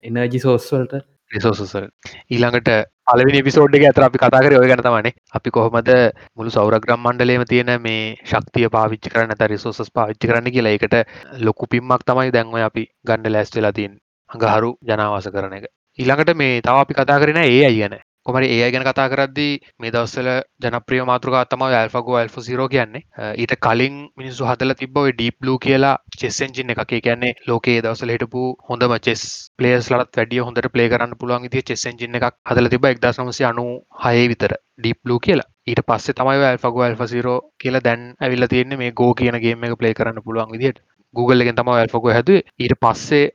[0.05, 0.95] එනජි සෝස්වල්ට
[1.31, 1.85] රිසෝසසල්
[2.29, 2.69] ඊළඟට
[3.07, 5.89] පලවි පිසෝඩ් එක ඇතර අපි කතාකර ඔය ගැන තමනේ අපි කොහොමද
[6.35, 10.95] මුළු සෞරග්‍රම් මණ්ඩලේම තියෙන මේ ශක්තිය පාවිච්චි කරන්න ඇත රිසෝසස් පාවිච්චි කරන්න කියලා එකට
[11.41, 13.97] ලොකු පිම්මක් තමයි දැන්ව අපි ගණ්ඩ ලැස්වෙලා තින්
[14.29, 15.65] අඟහරු ජනවාස කරන එක.
[15.99, 20.29] ඊළඟට මේ තව අපි කතා කරන ඒ අයන කොමරි ඒ ගැන කතා කරද්දී මේ දවස්සල
[20.63, 23.03] ජනප්‍රිය මාතෘකා තම ඇල්ෆගෝ ඇල්ෆ සිරෝ කියන්නේ.
[23.41, 29.25] ඊට කලින් මිනිස්සු හදල තිබ ඩීප්ලූ කියලා චෙස්සෙන්ජින් එක කියන්නේ ලෝකේ දවසල හිටපු හොඳම චෙස්
[29.57, 33.67] පලේස් ලත් වැඩිය හොඳට පලේ කරන්න පුළුවන් ති චෙස්සෙන්ජින් එකක් හදල තිබ එක්දස් නමසි අනු
[34.05, 35.49] හය විතර ඩීප්ලූ කියලා.
[35.67, 39.93] ඊට පස්සේ තමයි ඇල්ෆගෝ ඇල්ෆසිරෝ කියලා දැන් ඇවිල්ල තියන්නේ මේ ගෝ කියන ගේම එක පලේ
[39.93, 40.81] කරන්න පුළුවන් විදිහට.
[41.17, 42.43] Google එකෙන් තම ඇල්ෆොකෝ හැදුවේ.
[42.59, 43.25] ඊට පස්සේ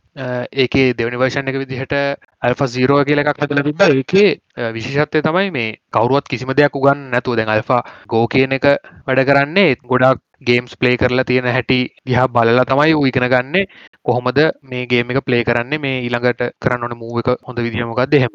[0.63, 1.95] ඒකේ දෙවනි වර්ෂන් එක විදිහට
[2.47, 4.31] ඇල්ෆ සීරෝ කියල එකක් හදල තිබ ඒකේ
[4.77, 8.67] විශේෂත්වය තමයි මේ කවරුවත් කිසිම දෙයක් උගන්න නැතුව දැන් අල්ෆා ගෝ කියන එක
[9.07, 9.77] වැඩ කරන්නේ.
[9.85, 13.57] ගොඩක් ගේම්ස් ප්ලේ කරලා තියෙන හැටි දිහා බලලා තමයි ඉගෙන ගන්න.
[14.03, 15.79] කොහොමද මේ ගේම එක ප්ලේ කරන්නේ?
[15.79, 18.35] මේ ඊළඟට කරන්න ඕන මූව එක හොඳ විදිහමකක් දෙහෙම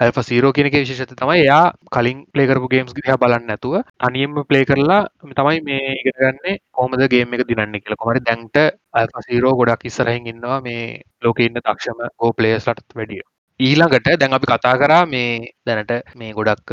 [0.00, 5.00] ඇල්ෆ සීරෝ කියනක විශේෂත තමයි එයා කලින් පලේකරපු ගේම්ස් දිහ බලන්න ඇතුව අනියම ප්ලේ කරලා
[5.30, 7.96] තමයි මේ ඉගරගන්නේ හෝමද ගේම එක දිනන්න කියල.
[7.96, 8.56] කොමරි දැන්ට
[8.94, 10.86] ඇල්ෆ සීරෝ ගොඩක් ඉස්සරහින් ඉන්නවා මේ
[11.22, 13.20] ලෝක ඉන්න තක්ෂම ගෝ පලේස්ලටත් වැඩිය.
[13.60, 16.72] ඊළඟට දැන් අපි කතා කරා මේ දැනට මේ ගොඩක්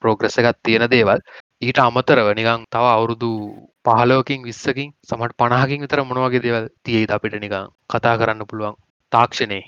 [0.00, 1.24] ප්‍රෝග්‍රෙස එකත් තියෙන දේවල්.
[1.62, 3.30] ඊට අමතරව නිකං තව අවුරුදු
[3.86, 8.76] පහලෝකින් විස්සකින් සමට පනාහකින් විතර මොනවගේ දේවල් තියෙයිද අපිට නිකං කතා කරන්න පුළුවන්
[9.12, 9.62] තාක්ෂණය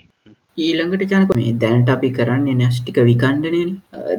[0.58, 3.70] ඊළඟට ජනක මේ දැනට අපි කරන්නේ නැස්්ටික විකණ්ඩනයෙන්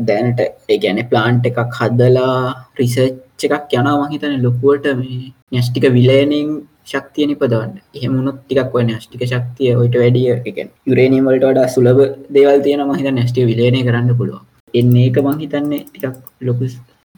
[0.09, 2.35] දැනට ඒගැන ප්ලාන්ට් එකක් හදදලා
[2.79, 6.51] රිසර්ච් එකක් යනවා මහිතන ලොකුවට මේ න්‍යෂ්ටික විලයනින්
[6.85, 7.73] ශක්තිය නිපදවන්න.
[7.95, 11.99] එහෙමුණොත් ටිකක් ඔය න්‍යෂ්ටික ශක්තිය ඔයිට වැඩිය එක යුරේනීමල්ට වඩා සුලබ
[12.29, 14.45] දේවල් තියෙන මහිත නැස්ටිය විලේනය කරන්න පුළුවන්.
[14.73, 16.71] එන්නේ එක මහිතන්නේ ටිකක් ලොකු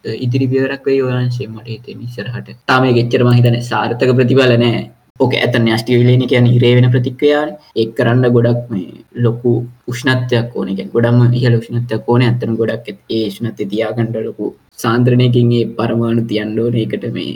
[0.05, 4.81] ඉදිරි පියවරක් වේ යෝරන්ශේ මට හිතේ නිසරහට තාම ගෙච්චර මහිතන සාර්ථක ප්‍රතිබල නෑ.
[5.21, 7.49] ඕක ඇත න්‍යෂ්ටි විලේන කියන හිරේ වෙන ප්‍රතික්‍රයාන
[7.81, 8.89] එක් කරන්න ගොඩක් මේ
[9.25, 9.51] ලොකු
[9.91, 12.21] උෂ්නත්වයක් ඕනක ගොඩම ඉහල උෂ්නත්වයක් ඕන.
[12.23, 14.45] ඇතන ගොඩක් ඒ ෂ්නත්ත තියාගණඩ ලොකු
[14.83, 17.33] සාන්ද්‍රණයකින්ගේ පරමාණු තියන්ඩෝන එකට මේ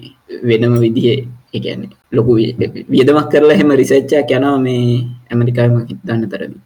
[0.50, 1.08] වෙනම විදිහ
[1.54, 2.32] එකන්නේ ලොකු
[2.92, 4.82] වියදමක් කරලා හෙම රිසච්චා යනවා මේ
[5.32, 6.58] ඇමරිකාම හිතන්න තරමි.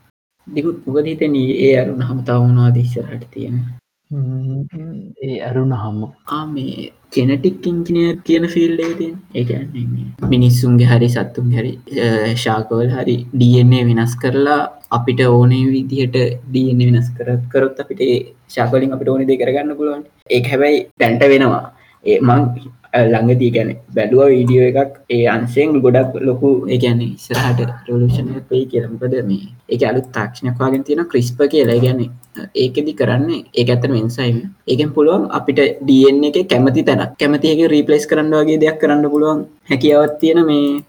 [0.48, 3.58] දිකුත් පුගදීතන ඒ අරුණ හමතාවුණවා දිශ්සරට තියෙන
[4.12, 6.00] ඒ ඇරුණ හම්ම
[6.36, 11.74] ආමේ කෙනටික් ඉංජිනර් කියන ෆිල්ඩේතින් ඒන්නේ මිනිස්සුන්ගේ හරි සත්තුන් හැරි
[12.44, 14.58] ශාකවල් හරි DNA වෙනස් කරලා
[14.92, 16.18] අපිට ඕනේ විදිහට
[16.50, 18.02] DNA වෙනස් කරත් කරොත් අපිට
[18.50, 20.04] ශාකලින් අපිට ඕනෙ දේ කරගන්න පුළුවන්.
[20.30, 21.64] ඒ හැබැයි පැන්ට වෙනවා.
[22.04, 22.44] ඒ මං
[22.94, 29.50] ළඟදී ගැන බැලුව වීඩියෝ එකක් ඒ අන්සෙන් ගොඩක් ලොකු ඒගැන ඉස්රහට රලෂණ පයි කියලමකද මේ
[29.70, 31.80] ඒක අලුත් තාක්ෂණයක්වාගෙන් තියෙන ක්‍රිස්ප කියලා.
[31.86, 32.00] ගැන
[32.56, 38.40] ඒකෙදි කරන්නේ ඒ ඇතන වෙන්සයිම ඒකෙන් පුළුවන් අපිට ඩන් එක කැමති තැන කැමතික රීපලස් කරන්න
[38.40, 40.82] වගේ දෙයක් කරන්න පුළුවන් හැකියාවත් තියෙන මේ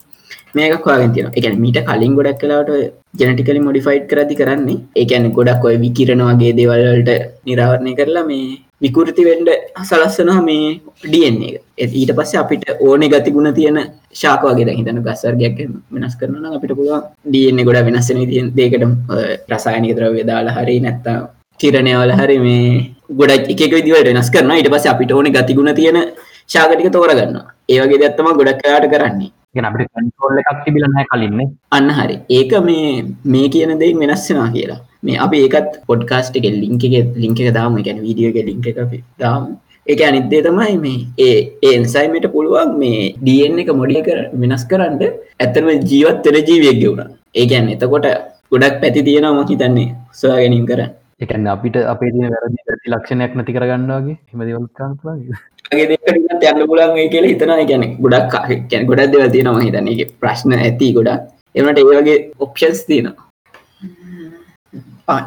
[0.55, 2.73] මේක වාගෙන් තියෙන එක මීට කලින් ගොඩක් කලාට
[3.19, 4.81] ජනටිකලි මොඩිෆයිට් කරදි කරන්නේ.
[4.97, 7.11] ඒකැන ගොඩක් ඔය විකිරණවාගේ දේවල්වලට
[7.47, 9.49] නිරාවරණය කරලා මේ විකෘති වෙන්ඩ
[9.83, 10.69] සලස්සනවා මේ
[11.05, 11.57] ඩියන් එක.
[11.79, 13.79] ඊට පස්ස අපිට ඕනෙ ගතිගුණ තියෙන
[14.13, 15.59] ශාකවාගේ හිතන ගස්සර්ගයක්
[15.95, 18.87] වෙනස් කරන අපිට පුළුවන් ඩියන්නේ ගොඩ වෙනස්සන තියෙන් දේකට
[19.53, 21.19] රසායනික ද්‍රව්‍ය දාලා හරි නැත්තා
[21.61, 22.67] තිරණයවල හරි මේ
[23.21, 26.01] ගොඩක් එක විදිවට වෙනස් කරන ඊට පස්ස අපිට ඕනෙ ගතිගුණ තියෙන
[26.49, 27.37] ශාගටික තෝරගන්න
[27.69, 29.31] ඒවගේ දත්තම ගොඩක් කයාට කරන්නේ.
[29.55, 32.17] ගෙන අපිට කන්ටෝල්ල එකක් තිබිලනෑ කලින්නේ අන්න හරි.
[32.31, 37.41] ඒක මේ මේ කියන දෙයින් වෙනස්සෙනවා කියලා මේ අප ඒකත් පොඩ්කාස්ට් එක ලිංක එක ලිංක
[37.43, 37.83] එක දාම.
[37.87, 38.79] ගැන වීඩියෝ එක ලිංක එක
[39.25, 39.45] දාම.
[39.87, 41.37] එක අනිත්දේ තමයි මේ ඒ
[41.69, 45.03] ඒන්සයිමට පුළුවන් මේ ඩියන් එක මොඩිය කර වෙනස් කරන්න
[45.45, 48.09] ඇත්තම ජීවත් වෙන ජීවියක් ගෙවුණ ඒකැන් එතකොට
[48.53, 49.89] ගොඩක් පැති තියෙනවා මහිතන්නේ
[50.21, 50.93] සොයා ගැනීම් කරන්න.
[51.23, 57.89] එකන්න අපිට අපේ තින වැරදි ලක්ෂණයක් නැති කරගන්නවාගේ හෙමදිවල්කාන්තුවාගේ දෙකට යන්න පුලන් කියල හිතන ගැන
[58.05, 58.37] ගොඩක්
[58.91, 60.09] ගොඩක් දෙවල් තියෙනවා හිතන්නේ.
[60.23, 61.27] ප්‍රශ්න ඇති ගොඩක්.
[61.59, 63.30] එමට ඒවගේ ඔප්ෂන්ස් තියෙනවා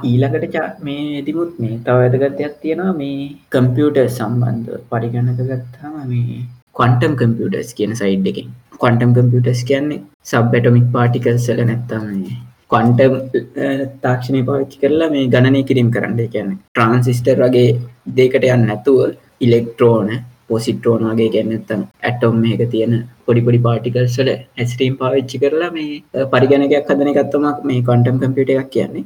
[0.09, 2.93] ඊළඟට මේ තිබුත් මේ තව ඇදගත්යක් තියෙනවා.
[3.01, 6.39] මේ කම්පියුට සම්බන්ධ පරිගණක ගත්තාම මේ
[6.79, 8.49] කොන්ටම් කම්පියටස් කියන සයිඩ් එකින්.
[8.83, 12.05] කොන්ටම් කම්පියටස් කියන්නේ සබ්බැටමික් පාටිකල්සල නැත්තම
[12.73, 13.15] කොන්ටම්
[14.05, 16.21] තාක්ෂණය පාච්චි කරලා මේ ගණනය කිරීම කරන්න.
[16.35, 17.67] කියන්න ට්‍රන්සිිස්ටර් වගේ
[18.19, 19.01] දෙකට යන්න නැතුව
[19.47, 20.09] ඉලෙක්ට්‍රෝන
[20.49, 22.93] පොසිට්‍රෝන් වගේ ගැන්නත්තම් ඇටොම් එක තියෙන
[23.27, 29.05] පොඩිපොඩි පාටිකල්සල ඇස්ටීම් පාවිච්චි කරලා මේ පරිගණකයක් හදන එකත්තමක් මේ කොන්ටම් කම්පියට එකක් කියන්නේ.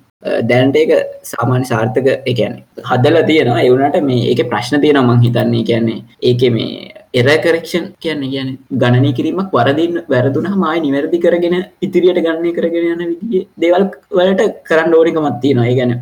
[0.52, 0.92] දැන්ට ඒක
[1.32, 2.56] සාමාන්‍ය සාර්ථක එකන
[2.90, 3.66] හදල තියෙනවා.
[3.68, 5.64] එවුනට මේ ඒක ප්‍රශ්න තියෙන මං හිතන්නේ.
[5.70, 8.50] කියන්නේ ඒක මේ එර කරක්ෂන් කියන්න කියන
[8.82, 14.98] ගණනය කිරීමක් වරදින් වැරදුන මයි නිවැරදි කරගෙන ඉතිරියට ගණනය කරගෙන යන විදිිය දේවල් වලට කරන්න
[15.00, 15.70] ඕනිකමත් තියෙනවා.
[15.72, 15.94] ඒ ගැන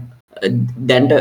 [0.83, 1.13] දැන්ට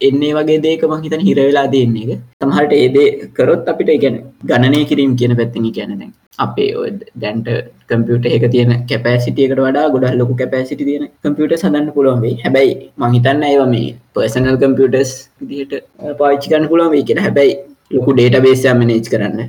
[0.00, 5.34] එන්නේ වගේ දේක මහිතන හිරවෙලා දෙන්නේ එක තමහට ඒදේ කරොත් අපිට ගැන ගණනය කිරීම කියන
[5.36, 6.04] පැත්තිනි කියැනද
[6.38, 6.70] අපේ
[7.16, 7.48] දැන්ට
[7.90, 13.64] කම්පියට එක තියෙන කැපෑසිටියකට වඩා ගොඩ ලොකු කැපෑසිටි තියෙන කම්පියට සඳන්න පුළුවන්වේ හැබැයි මහිතන්න ඒව
[13.68, 15.74] මේ පර්සනල් කම්පියටස් විදිහට
[16.18, 17.58] පාච්චිකන්න පුළුවන් වේ කියෙන හැබැයි
[17.90, 19.40] ලොකු ඩේට බේසය මනේජ් කරන්න.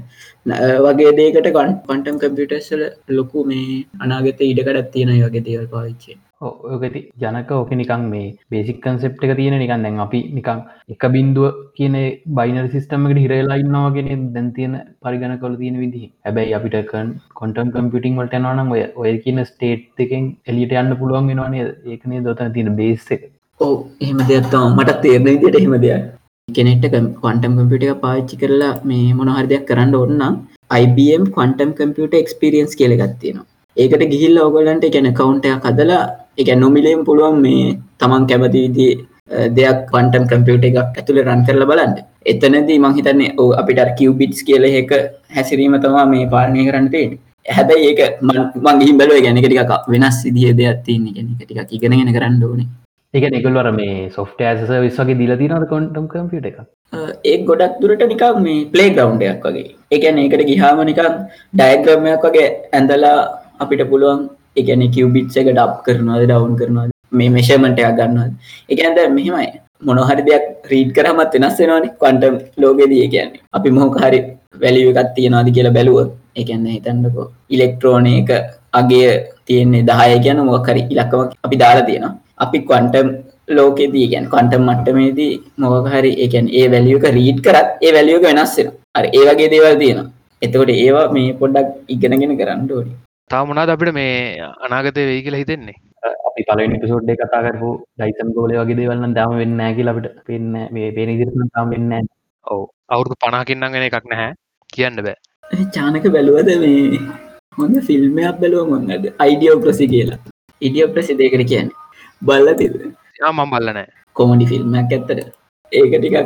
[0.81, 7.51] වගේ දේකට ගන් පන්ටම් කම්පියටර්ස්ල ලොකු මේ අනාගත ඉඩකඩත් තියෙන වගේ දේවල් පාවිච්චේ ඕකති ජනක
[7.53, 10.61] ඕක නිකන් මේ බේසික් කන්සෙප්ට එක තියෙන නිකන් දැන් අපි නිකං
[10.93, 11.97] එක බින්දුව කියන
[12.31, 18.17] බයිනර් සිිස්ටමකට හිරලා ඉන්නවාගෙන දැන් තියෙන පරිගණ කොල තියෙන විදි හැබැයි අපිට කන් කොටම් කම්පිටිං
[18.17, 23.05] වලට යනනම් ඔය ඔය කියන ස්ටේට් එකෙන් එලියට යන්න පුළුවන් වෙනවානේ ඒකනේ දොතන තියෙන බේස්
[23.17, 26.09] එක ඕ එහෙම දෙයක්ත්තම මටත් තේරණ විදිට එහෙම දෙයක්
[26.47, 30.41] කෙනෙක්ට කොන්ටම් කම්පිට එක පාච්චි කරලා මේ මොනහර දෙයක් කරන්න ඔන්න
[30.77, 36.03] IBM කොන්ටම් කම්පියට එක්ස්පිරියන්ස් කියලගත්තියෙනවා ඒකට ගිහිල්ල ඔගොලන්ට ගැන කවුන්ටයක් හදලා
[36.37, 38.87] එක නොමිලේම් පුළුවන් මේ තමන් කැමති විදි
[39.57, 41.93] දෙයක් පන්ටම් කම්පියුට එකක් ඇතුළ රන් කරල බලන්න.
[42.31, 44.91] එතනදී මංහිතන්නේ ඕ අපිට කිව්බිට්ස් කියල එක
[45.37, 47.17] හැසිරීම තමා මේ පාලනය කරන්න පේෙන්
[47.55, 48.19] හැබැයි ඒක
[48.67, 49.23] මංගිහිම් බලුව.
[49.25, 52.69] ගැන ටික වෙනස් සිදිය දෙයක් තියන්නේ ගැන ටික ඉගෙනගෙන කරන්න ඕනේ.
[53.13, 56.57] එක නිකල්වර මේ සොෆ්ට ඇස විස්සගේ දිල තිනද කොන්ටම් කම්පියට එක
[57.31, 59.69] ඒ ගොඩක් දුරට නිකක් මේ පලේ ග්‍රවන්්ඩයක් වගේ.
[59.95, 61.01] එකන ඒකට ගිහාම නිකක්
[61.59, 63.17] ඩයග්‍රමයක් වගේ ඇඳලා
[63.61, 64.21] අපිට පුළුවන්
[64.59, 68.31] එකන කිව්බිට් එක ඩප් කරනවාද ඩවුන් කරනවා මේ මෙෂමටයක් ගන්නවාද?
[68.71, 69.49] එක ඇද මෙහෙමයි.
[69.87, 73.41] මොනොහරි දෙයක් රීඩ් කරමත් වෙනස් වෙනවාන කොන්ටම් ලෝකෙදී කියන්නේ.
[73.57, 74.19] අපි මොහොකහරි
[74.63, 75.99] වැලිව එකත් තියෙනවාද කියලා බැලුව
[76.41, 78.31] එකන්න හිතන්නකෝ ඉලෙක්ට්‍රෝනය එක
[78.79, 79.09] අගේ
[79.47, 82.13] තියෙන්නේ දහය ගැන මොකරි ඉලක්කම අපි දාලා තියෙනවා.
[82.43, 83.07] අපි කොන්ටම්
[83.57, 89.23] ලෝකෙදී ගැන් කොන්ටම් මට්ටමේදී මොකහරි එකන් ඒ වැලියක රීඩ් කරත් ඒ වැලියක වෙනස්සෙන අර ඒ
[89.29, 90.09] වගේ දේවල් තියෙනවා.
[90.41, 92.93] එතකොට ඒවා මේ පොඩ්ඩක් ඉගෙනගෙන කරන්න ඕනි.
[93.29, 94.13] තාමනාද අපිට මේ
[94.65, 95.77] අනාගතය වෙයි කියලා හිතෙන්නේ?
[96.27, 100.89] අපි පලවෙනි පිසෝඩ්ඩේ කතා කරපු ඩයිසන් ගෝලය වගේ දේවල්න්න දම වෙන්න ඇකි ලබට පෙන්න්න මේ
[100.97, 102.07] පේන ඉදිරි තාම් වෙන්න
[102.47, 102.61] ඔව.
[102.89, 104.31] අවුරුදු පනාකින්නගෙන එකක් නැහැ.
[104.69, 105.17] කියන්න බෑ.
[105.75, 106.99] චානක බැලුවද මේ
[107.57, 110.19] හොඳ ෆිල්ම්මයක් බැලුව මොන්නද අයිඩියෝ ප්‍රසි කියලා.
[110.61, 111.71] ඉඩියෝ ප්‍රසි දෙකට කියන්න.
[112.21, 112.75] බල්ල තිද
[113.29, 115.31] මම් බල්ලනෑ කොමඩි ෆිල්ම්මක් ඇත්තට.
[115.71, 116.17] ඒක ටිකක්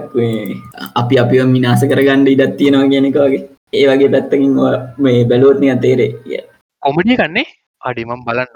[0.95, 4.59] අපි අපිව මිනාස කරගන්න ඉඩත් තියෙනවා ගෙනකවගේ ඒ වගේ පැත්තකින්
[4.99, 6.43] මේ බැලුවත්නය තේරේ කිය
[6.85, 7.45] කොමඩිය කන්නේ
[7.81, 8.55] අඩිමම් බලන්න.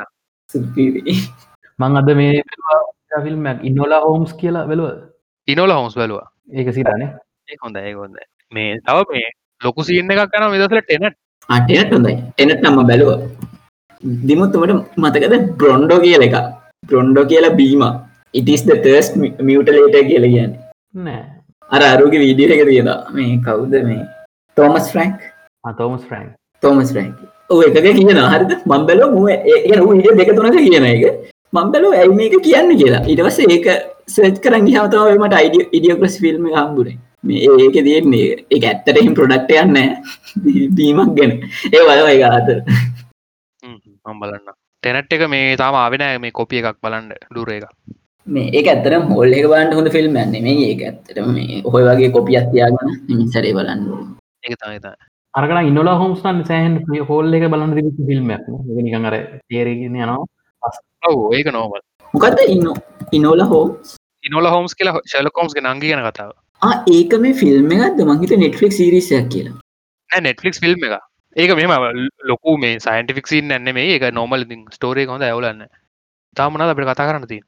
[1.80, 2.44] මං අද මේ
[3.24, 4.90] ෆිල්ම්මක් ඉන්නෝලා හෝම්ස් කියලා බැලුව
[5.48, 7.10] ඉනෝල හෝම්ස් බැලවා ඒක සිරනේ
[7.48, 8.18] ඒ හොඳ ඒ හොඳ
[8.52, 9.30] මේ තව මේ
[9.62, 11.18] ලොකු සින්න එකක් කන විදසල ටෙනට
[11.50, 12.16] අටනත් හොඳයි.
[12.38, 13.10] එනත් නම්ම බැලුව.
[14.24, 15.34] දිමුත්තුමට මතකද?
[15.58, 16.36] බ්‍රොන්්ඩෝ කියල එක
[16.88, 17.84] බ්‍රොන්්ඩෝ කියලා බීම
[18.34, 20.54] ඉටිස් තර්ස් මියටලේට කියල කියන්න.
[20.96, 21.24] නෑ.
[21.70, 24.06] අර අරුගේ වීඩිය එක තියෙන මේ කවුද මේ?
[24.58, 25.20] Thomas Frank
[25.78, 26.32] Thomas Frank
[26.64, 27.18] Thomas Frank
[27.50, 28.52] එක කියන හරිද?
[28.66, 31.04] මම්බලෝ මුව ඒ ඊට දෙක තුනක කියන එක.
[31.54, 33.04] මම්බලෝ ඇයි මේක කියන්න කියලා.
[33.12, 33.68] ඉටවස ඒක
[34.08, 39.78] සෙච් කරන් හතවමට අයිඩිය ඉඩියෝපස් ෆිල්ම් හම්බුරේ මේ ඒක තියෙන්නේ එක ඇත්තටහිම් ප්‍රොඩක්ට යන්න
[40.78, 41.34] බීමක් ගැන.
[41.76, 42.58] ඒ වල එක අතර.
[43.64, 47.66] මම් බලන්න ටෙනට් එක මේ තාම ආවෙන මේ කොපිය එකක් බලන්න ඩුර එක.
[48.28, 52.16] මේ ඒ ඇත්තර හොල් එක බන්ට හොඳ ෆිල්ම් ඇන්නේ මේ ඒක ඇත්තට මේ ඔහොය වගේ
[52.16, 53.82] කොපි අත්තියාගන නිමිසරේ බලන්න
[54.44, 54.80] ඒක තමයි
[55.34, 56.76] අරකන ඉන්නලා හෝම්ස්ටන් සෑහන්
[57.10, 58.46] හෝල් එක බලන්න දිවිච ෆිල්ම්මක්
[58.80, 59.16] නිකන් අර
[59.48, 60.20] තේරගෙන යනවා.
[61.04, 61.82] ඔව ඒක නෝමල්
[62.14, 62.70] මොකක්ද ඉන්න
[63.14, 63.66] ඉනෝල හෝ
[64.24, 66.32] ඉනොල හෝම්ස් කියලා ශලකෝම්ස් නංගි ගැන කතාව.
[66.90, 68.02] ඒක මේ ෆිල්ම් එකක්ද?
[68.12, 69.60] මහිත නෙට්ෆික් සිරිසයක් කියලා.
[70.10, 70.98] නෙට්ලික්ස් ෆිල්ම් එක
[71.36, 71.72] ඒක මෙම
[72.24, 75.62] ලොකු මේ සයින්ටිෆික් සින් ඇන්න මේ ඒක නෝමල් ස්ටෝරේ හොඳ ඇවලන්න
[76.38, 77.44] තාමනද අපට කතා කරන්න තින්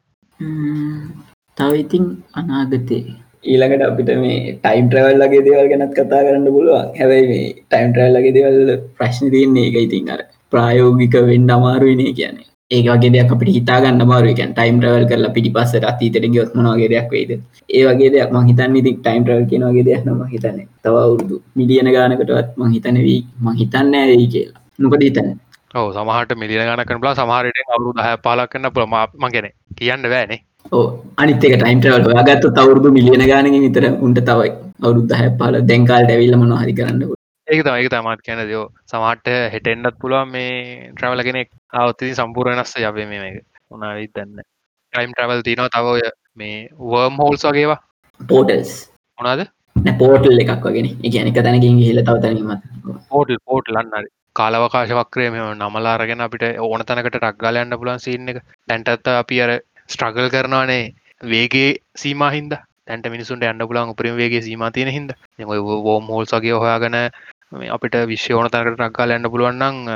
[1.58, 3.04] තව ඉතින් අනාගතේ
[3.44, 6.88] ඊළඟට අපිට මේ ටයිම් ට්‍රවල් ලගේ දේවල් ගැනත් කතා කරන්න පුළුවන්.
[7.00, 10.22] හැබැයි මේ ටයිම් ට්‍රල් ලගේ දේවල් ප්‍රශ්න තියන්නේ එක ඉතින් අර
[10.54, 12.48] ප්‍රායෝගික වෙන්න අමාරුවනේ කියන්නේ.
[12.72, 16.90] ඒක වගේ දෙයක් අපිට හිතාගන්න මාරු එක ටයිම් ට්‍රවල් කරලා පිටි පස්ස අතීතට ගොත් මොනගේ
[16.94, 17.32] දෙයක් වේද
[17.70, 20.68] ඒ වගේ දෙයක් මං හිතන්න ඉතින් ටයිම් ට්‍රවල් කියන වගේ දෙයක් නම හිතන්නේ.
[20.84, 24.62] තව අවුරුදු මිලියන ගානකටවත් මං හිතන වී මං හිතන්න ඇයි කියලා.
[24.80, 25.34] මොකද හිතන්න?
[25.76, 30.40] ඔව සමහට මිලියන ගනකන බලා සමහරයට අවුරු දහ පාලක් කන්න ප්‍රමාමගෙන කියන්න බෑනේ.
[30.40, 30.51] ඕ
[31.18, 34.52] අනිතක ටයිම් ට්‍රවල් ඔයාගත්ත තවරුදු මිලියන ගානකින් විතර උන්ට තවයි.
[34.82, 37.02] අවුරුද්ධ හැ පාල දැන්කාල් ඇවිල්ල මොන හරි කරන්න
[37.48, 40.54] ඒක තම ඒක තමත් කියන දයෝ සමට හෙටෙන්ඩත් පුළුවන් මේ
[40.92, 43.38] ට්‍රවල කෙනෙක් අවත්ති සම්පූරණස්ස යබේ මේ එක
[43.72, 44.46] උනාවිත් දන්න
[44.94, 47.80] ටයිම් ට්‍රවල් තිනව තවය මේ වර්ම් හෝල්ස් වගේවා
[48.20, 48.72] පෝටල්ස්
[49.20, 49.44] මොනාද
[50.00, 52.66] පෝටල් එකක් වගෙන එක එක තැනකින් හිල තව තැනීමත්
[53.10, 58.38] පෝටල් පෝට් ලන්නරි කාලවකාශ වක්‍රය මෙම නමලාරගෙන අපිට ඕන තැනකට ටක්ගාල යන්න පුලන් සින්න එක.
[58.68, 59.52] තැන්ටත්ත අපි අර
[59.92, 60.84] ස්ට්‍රගල් කරනවානේ.
[61.26, 65.16] වේගේ සීමහින්ද තැන්ට මිනිසුන්ට යන්න පුලන් උපරිම වේගේ සීම තියෙන හිද
[65.88, 66.98] වෝම් හෝල්සගේ හොයාගන
[67.70, 69.90] අපිට විශ්‍ය ඕන තැනකට ටක්ගාල යන්න පුළුවන්න්න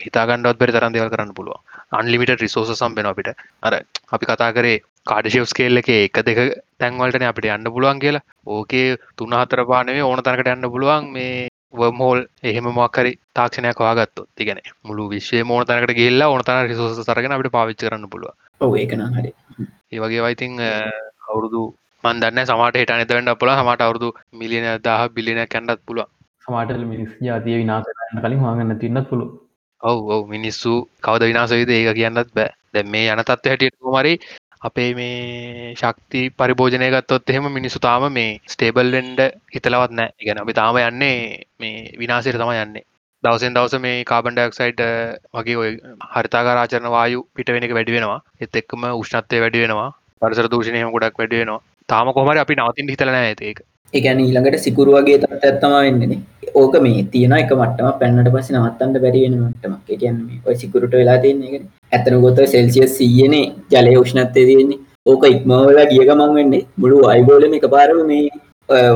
[0.00, 3.30] හිතාගන්නඩත් බෙරි තරන් දෙවල් කරන්න පුළුව අන්ලිමිට රිසෝස සම්බෙන අපිට.
[3.62, 3.72] අර
[4.12, 6.40] අපි කතා කරේ කාඩිශවස් කේල්ල එක එක දෙක
[6.78, 8.26] තැන්වලටන අපිට යන්න පුළුවන් කියලා.
[8.46, 11.08] ඕකේ තුන හතර පානේ ඕන තැනකට යන්න පුළුවන්.
[11.12, 17.32] මේ වර්මෝල් එහෙම මොක්කරි තාක්ෂණයක් වාගත්තු තිගෙන මුළු විශ්වය මෝන තැනකට ගේල්ලා ඕනතන රිසෝස සරගෙන
[17.32, 19.32] අපට පාවිච්ච කරන්න පුළුව ඔව ඒකන හරි.
[19.88, 20.54] ඒ වගේ වයිතින්
[21.24, 21.62] අවුරුදු
[22.04, 26.08] මන්දන්න සමට හිට නිතවන්න පුල හමට අවුරුදු මිලියන දහ බිලින කැන්ඩත් පුළුව
[26.44, 29.30] සමාටල් මිනිස් ජාතිය විනාසන්න කලින් හගන්න තින්නත් පුළුව
[29.80, 32.50] ඔව් ඔව මිනිස්සු කවද විනාසවිද ඒක කියන්නත් බෑ.
[32.72, 34.14] දැ මේ යන තත්ව හැටියට මරි
[34.60, 39.20] අපේ මේ ශක්ති පරිභෝජනය ගත්තොත් එහෙම මිනිස්සු තාම මේ ස්ටේබල්ෙන්ඩ
[39.54, 41.18] හිතලවත් නෑ ඉගැන අපි තාම යන්නේ
[41.58, 42.84] මේ විනාසයට තම යන්නේ
[43.24, 44.80] දවසෙන් දවස මේ කාබන්ඩක්සයිඩ්
[45.36, 45.70] වගේ ඔය
[46.12, 48.20] හරිතාකාරාචරණ වායු පිට වෙනක වැඩි වෙනවා.
[48.44, 49.88] එත් එක්කම උෂ්ණත්වය වැඩි වෙනවා.
[50.22, 51.60] පරිසර දූෂණයම ගොඩක් වැඩි වෙනවා.
[51.88, 53.58] තාම කොමර අපි නවතින් හිතලන ඇත ඒක.
[53.92, 56.14] එකැන ඊළඟට සිකුරු වගේ තත් ඇත්තම වෙන්නන
[56.62, 61.62] ඕක මේ තියෙන එක මටම පැන්නට පස නවත්තන්ට බැරිවෙන මටමක් කියන්න ඔය සිකුරට වෙලා තියන්නේ
[61.92, 64.82] ඇතන ගොත සෙල්සිය සීයනේ ජලය උෂ්ණත්තය තියෙන්නේ.
[65.06, 68.24] ඕක ඉක්මවල ගිය ගමන් වෙන්නේ මුළු අයිබෝලම එක පාරම මේ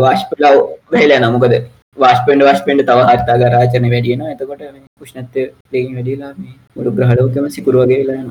[0.02, 0.58] වාශ්පලාව
[0.92, 1.62] වැහිලා නමුකද
[1.96, 4.62] වාශ්පෙන්ඩ වශ්පෙන්ට තව හර්තා ගරාචන වැඩියන එතකොට
[5.00, 8.31] උෂ්ණත්ය දෙගින් වැඩිලා මේ මුළු ග්‍රහලෝකම සිකුරුවගේ වෙලාන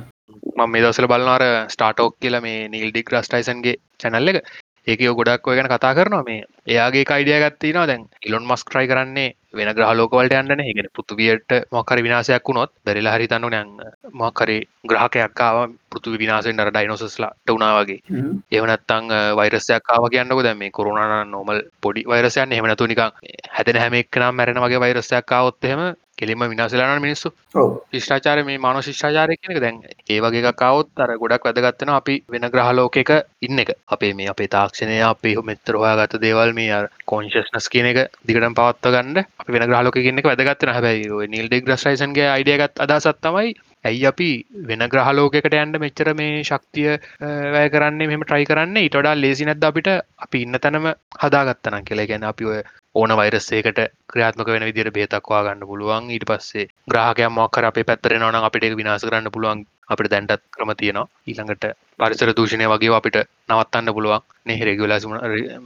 [0.52, 4.39] මම මේ දවසල බලන්නවාර ස්ටාටෝක් කියල මේ නිල්ඩික් රස්ටයිසන්ගේ චැනල්ල එක.
[4.88, 6.24] ඒක ගොඩක් ඔය ගැන කතා කරනවා.
[6.24, 12.00] මේ එයාගේ කයිඩිය ගත්තිනවා දැන් ඉලොන් මස්ක් ට්‍රයි කරන්නේ වෙන ග්‍රහලෝකවලට යන්න ඒගෙන පෘතුවියට මොකර
[12.00, 13.72] විනාසයක් වුණොත් බැරිලා හරිතන්න නෑන්
[14.14, 15.58] මොකරේ ග්‍රහකයක්කාව
[15.90, 18.00] පෘතු විනාසෙන් අර ඩයිනොසස්ලාට වුණා වගේ.
[18.52, 23.12] එවනත්තං වෛරසයක්කාව කියන්නක දැම මේ කරුණන නොමල් පොඩි වෛරසයන් එහමනතු නිකං
[23.52, 25.84] හැදෙන හැම එක්නම් මැරෙන වගේ වෛරසයක්කාවොත්හෙම
[26.22, 27.34] කෙලිම විනාසලාන මිනිස්සු.
[27.56, 29.80] ශිෂ්ඨාචාර මේ මාන ශිෂ්ඨාචාරය කෙනෙක දැන්
[30.10, 33.72] ඒ වගේ කවුත් අර ගොඩක් වැදගත්තන අපි වෙන ග්‍රහලෝක එක ඉන්න එක.
[33.90, 39.26] අපේ මේ අපේ තාක්ෂණය අපේ මෙත්තරවා ගත දේවල් මේ කොන්ශස්නස් කියන එක දිගටම පවත්ව ගන්න
[39.40, 43.54] අපි වෙන ග්‍රහලෝක කියන්නෙක වැදගත්තන හැබැයි නිල් ඩෙක් ග්‍රස්ටයිසන්ගේ අයිඩියගත් අදසත් තමයි
[43.86, 44.30] ඇයි අපි
[44.68, 46.92] වෙන ග්‍රහලෝකකට යන්න මෙච්චර මේ ශක්තිය
[47.56, 48.78] වැය කරන්නේ මෙම ට්‍රයි කරන්න?
[48.80, 49.90] ඉටඩා ලේසි නැද අපිට?
[50.20, 50.88] අපි ඉන්න තැනම
[51.22, 52.08] හදාගත්තන කියලා.
[52.08, 52.60] ගැන අපි ඔය
[52.95, 53.80] ඕන වෛරස්සේකට
[54.12, 56.10] ක්‍රියාත්මක වෙන විදිර බේතක්වා ගන්න පුළුවන්.
[56.10, 59.62] ඊට පස්සේ ග්‍රහකයක් මොක්කර අපේ පැත්තර නවන අපිට විනාස කරන්න පුළුවන්.
[59.88, 61.08] අපිට දැන්ටත් ක්‍රම තියෙනවා.
[61.27, 61.65] ඊළඟට
[61.99, 63.17] පරිසර දූෂණය වගේ අපිට
[63.49, 64.25] නවත්තන්න පුළුවන්.
[64.45, 65.15] නෙහ රෙගුලසුන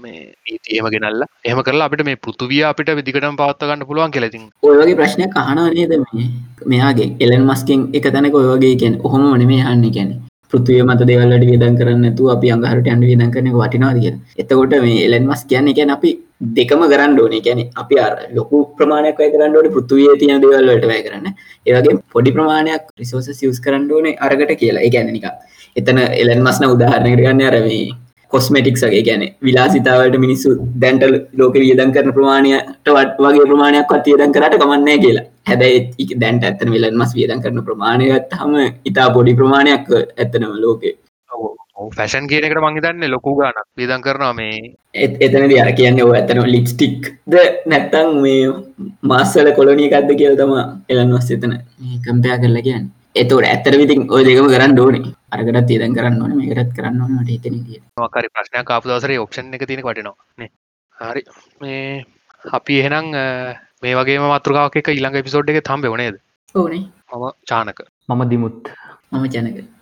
[0.03, 1.25] නීතියම ගෙනල්ල.
[1.45, 5.97] එහම කරලා අපිට මේ පෘතුවිය අපිට විදිකටම පවත්ත ගන්න පුළුවන් කෙලතින් ඔයගේ ප්‍රශ්නය කහනවා නේද
[5.97, 6.29] මේ?
[6.65, 10.13] මෙයාගේ එලන් මස්කෙන් එක තැනක ඔයගේ කියෙන් ඔහොම වන මේ හන්න ගැන
[10.51, 15.43] පෘතිය මත දෙවල්ලට වියදන් කරන්නතු අපි අඟහරට අන්ඩ විදන් කරන වටිනාදිය එතකොට මේ එලන් මස්
[15.49, 16.11] කියන්න ගැන අපි
[16.41, 17.41] දෙකම කරන්න ඕනේ.
[17.41, 21.27] ගැන අපි අර ලොකු ප්‍රමාණයක් වැය කරන්න ඕනේ පෘතුවේ තියෙන දේවල්වලට වැය කරන්න.
[21.65, 24.85] ඒවගේ පොඩි ප්‍රමාණයක් රිසෝස සියස් කරන්න ඕනේ අරගට කියලා.
[24.85, 25.27] ඒ ගැන නික
[25.75, 27.85] එතන එලන් මස්න උදාහරණයට ගන්න අරවේ
[28.31, 30.49] කොස්මටික්ගේ ගැන විලාසිතාවට මිනිස්සු
[30.83, 35.25] දැන්ටල් ලෝක වියදන් කරන ප්‍රමාණයට වට වගේ ප්‍රමාණයක් අතියදන් කරට කමන්නේ කියලා.
[35.49, 38.55] හැබැයි දැන්ට ඇත්තන විලන් මස් වියදන් කරන ප්‍රමාණයත් හම
[38.91, 40.95] ඉතා පොඩි ප්‍රමාණයක් ඇත්තනම ලෝකේ
[41.77, 47.41] ෆැෂන් කියනකට මංහිතන්න ලොකු ගානක් විදන් කරනවා මේ එතන අර කියන්න ඔ ඇතන ලිප්ස්ටික් ද
[47.65, 48.45] නැත්තං මේ
[49.03, 50.53] මාස්සල කොලොනියකක්ද කියල තම
[50.89, 51.57] එලන් වස් එතන
[52.05, 52.87] කම්පයා කරලා කියන්න.
[53.15, 55.13] එතවට ඇත්තර විතින් ඔය දෙකම කරන්න ඕනේ.
[55.31, 59.83] අරකට තියදන් කරන්න ඕන මේකටත් කරන්න ඕනට දිය මකරි ප්‍රශ්නයක් කාපු දවසර ඔප්ෂන් එක තින
[59.83, 60.49] වටනවා.
[60.95, 61.23] හරි.
[61.61, 62.05] මේ
[62.43, 63.11] අපි එහෙනම්
[63.83, 66.23] මේ වගේ මත්‍රකාවක් එක ඉළඟ පිසෝඩ් එක තම්බ වනේද
[66.55, 66.83] ඕනේ.
[67.11, 67.87] මම චානක.
[68.09, 68.75] මම දිමුත්.
[69.11, 69.74] මම ජනක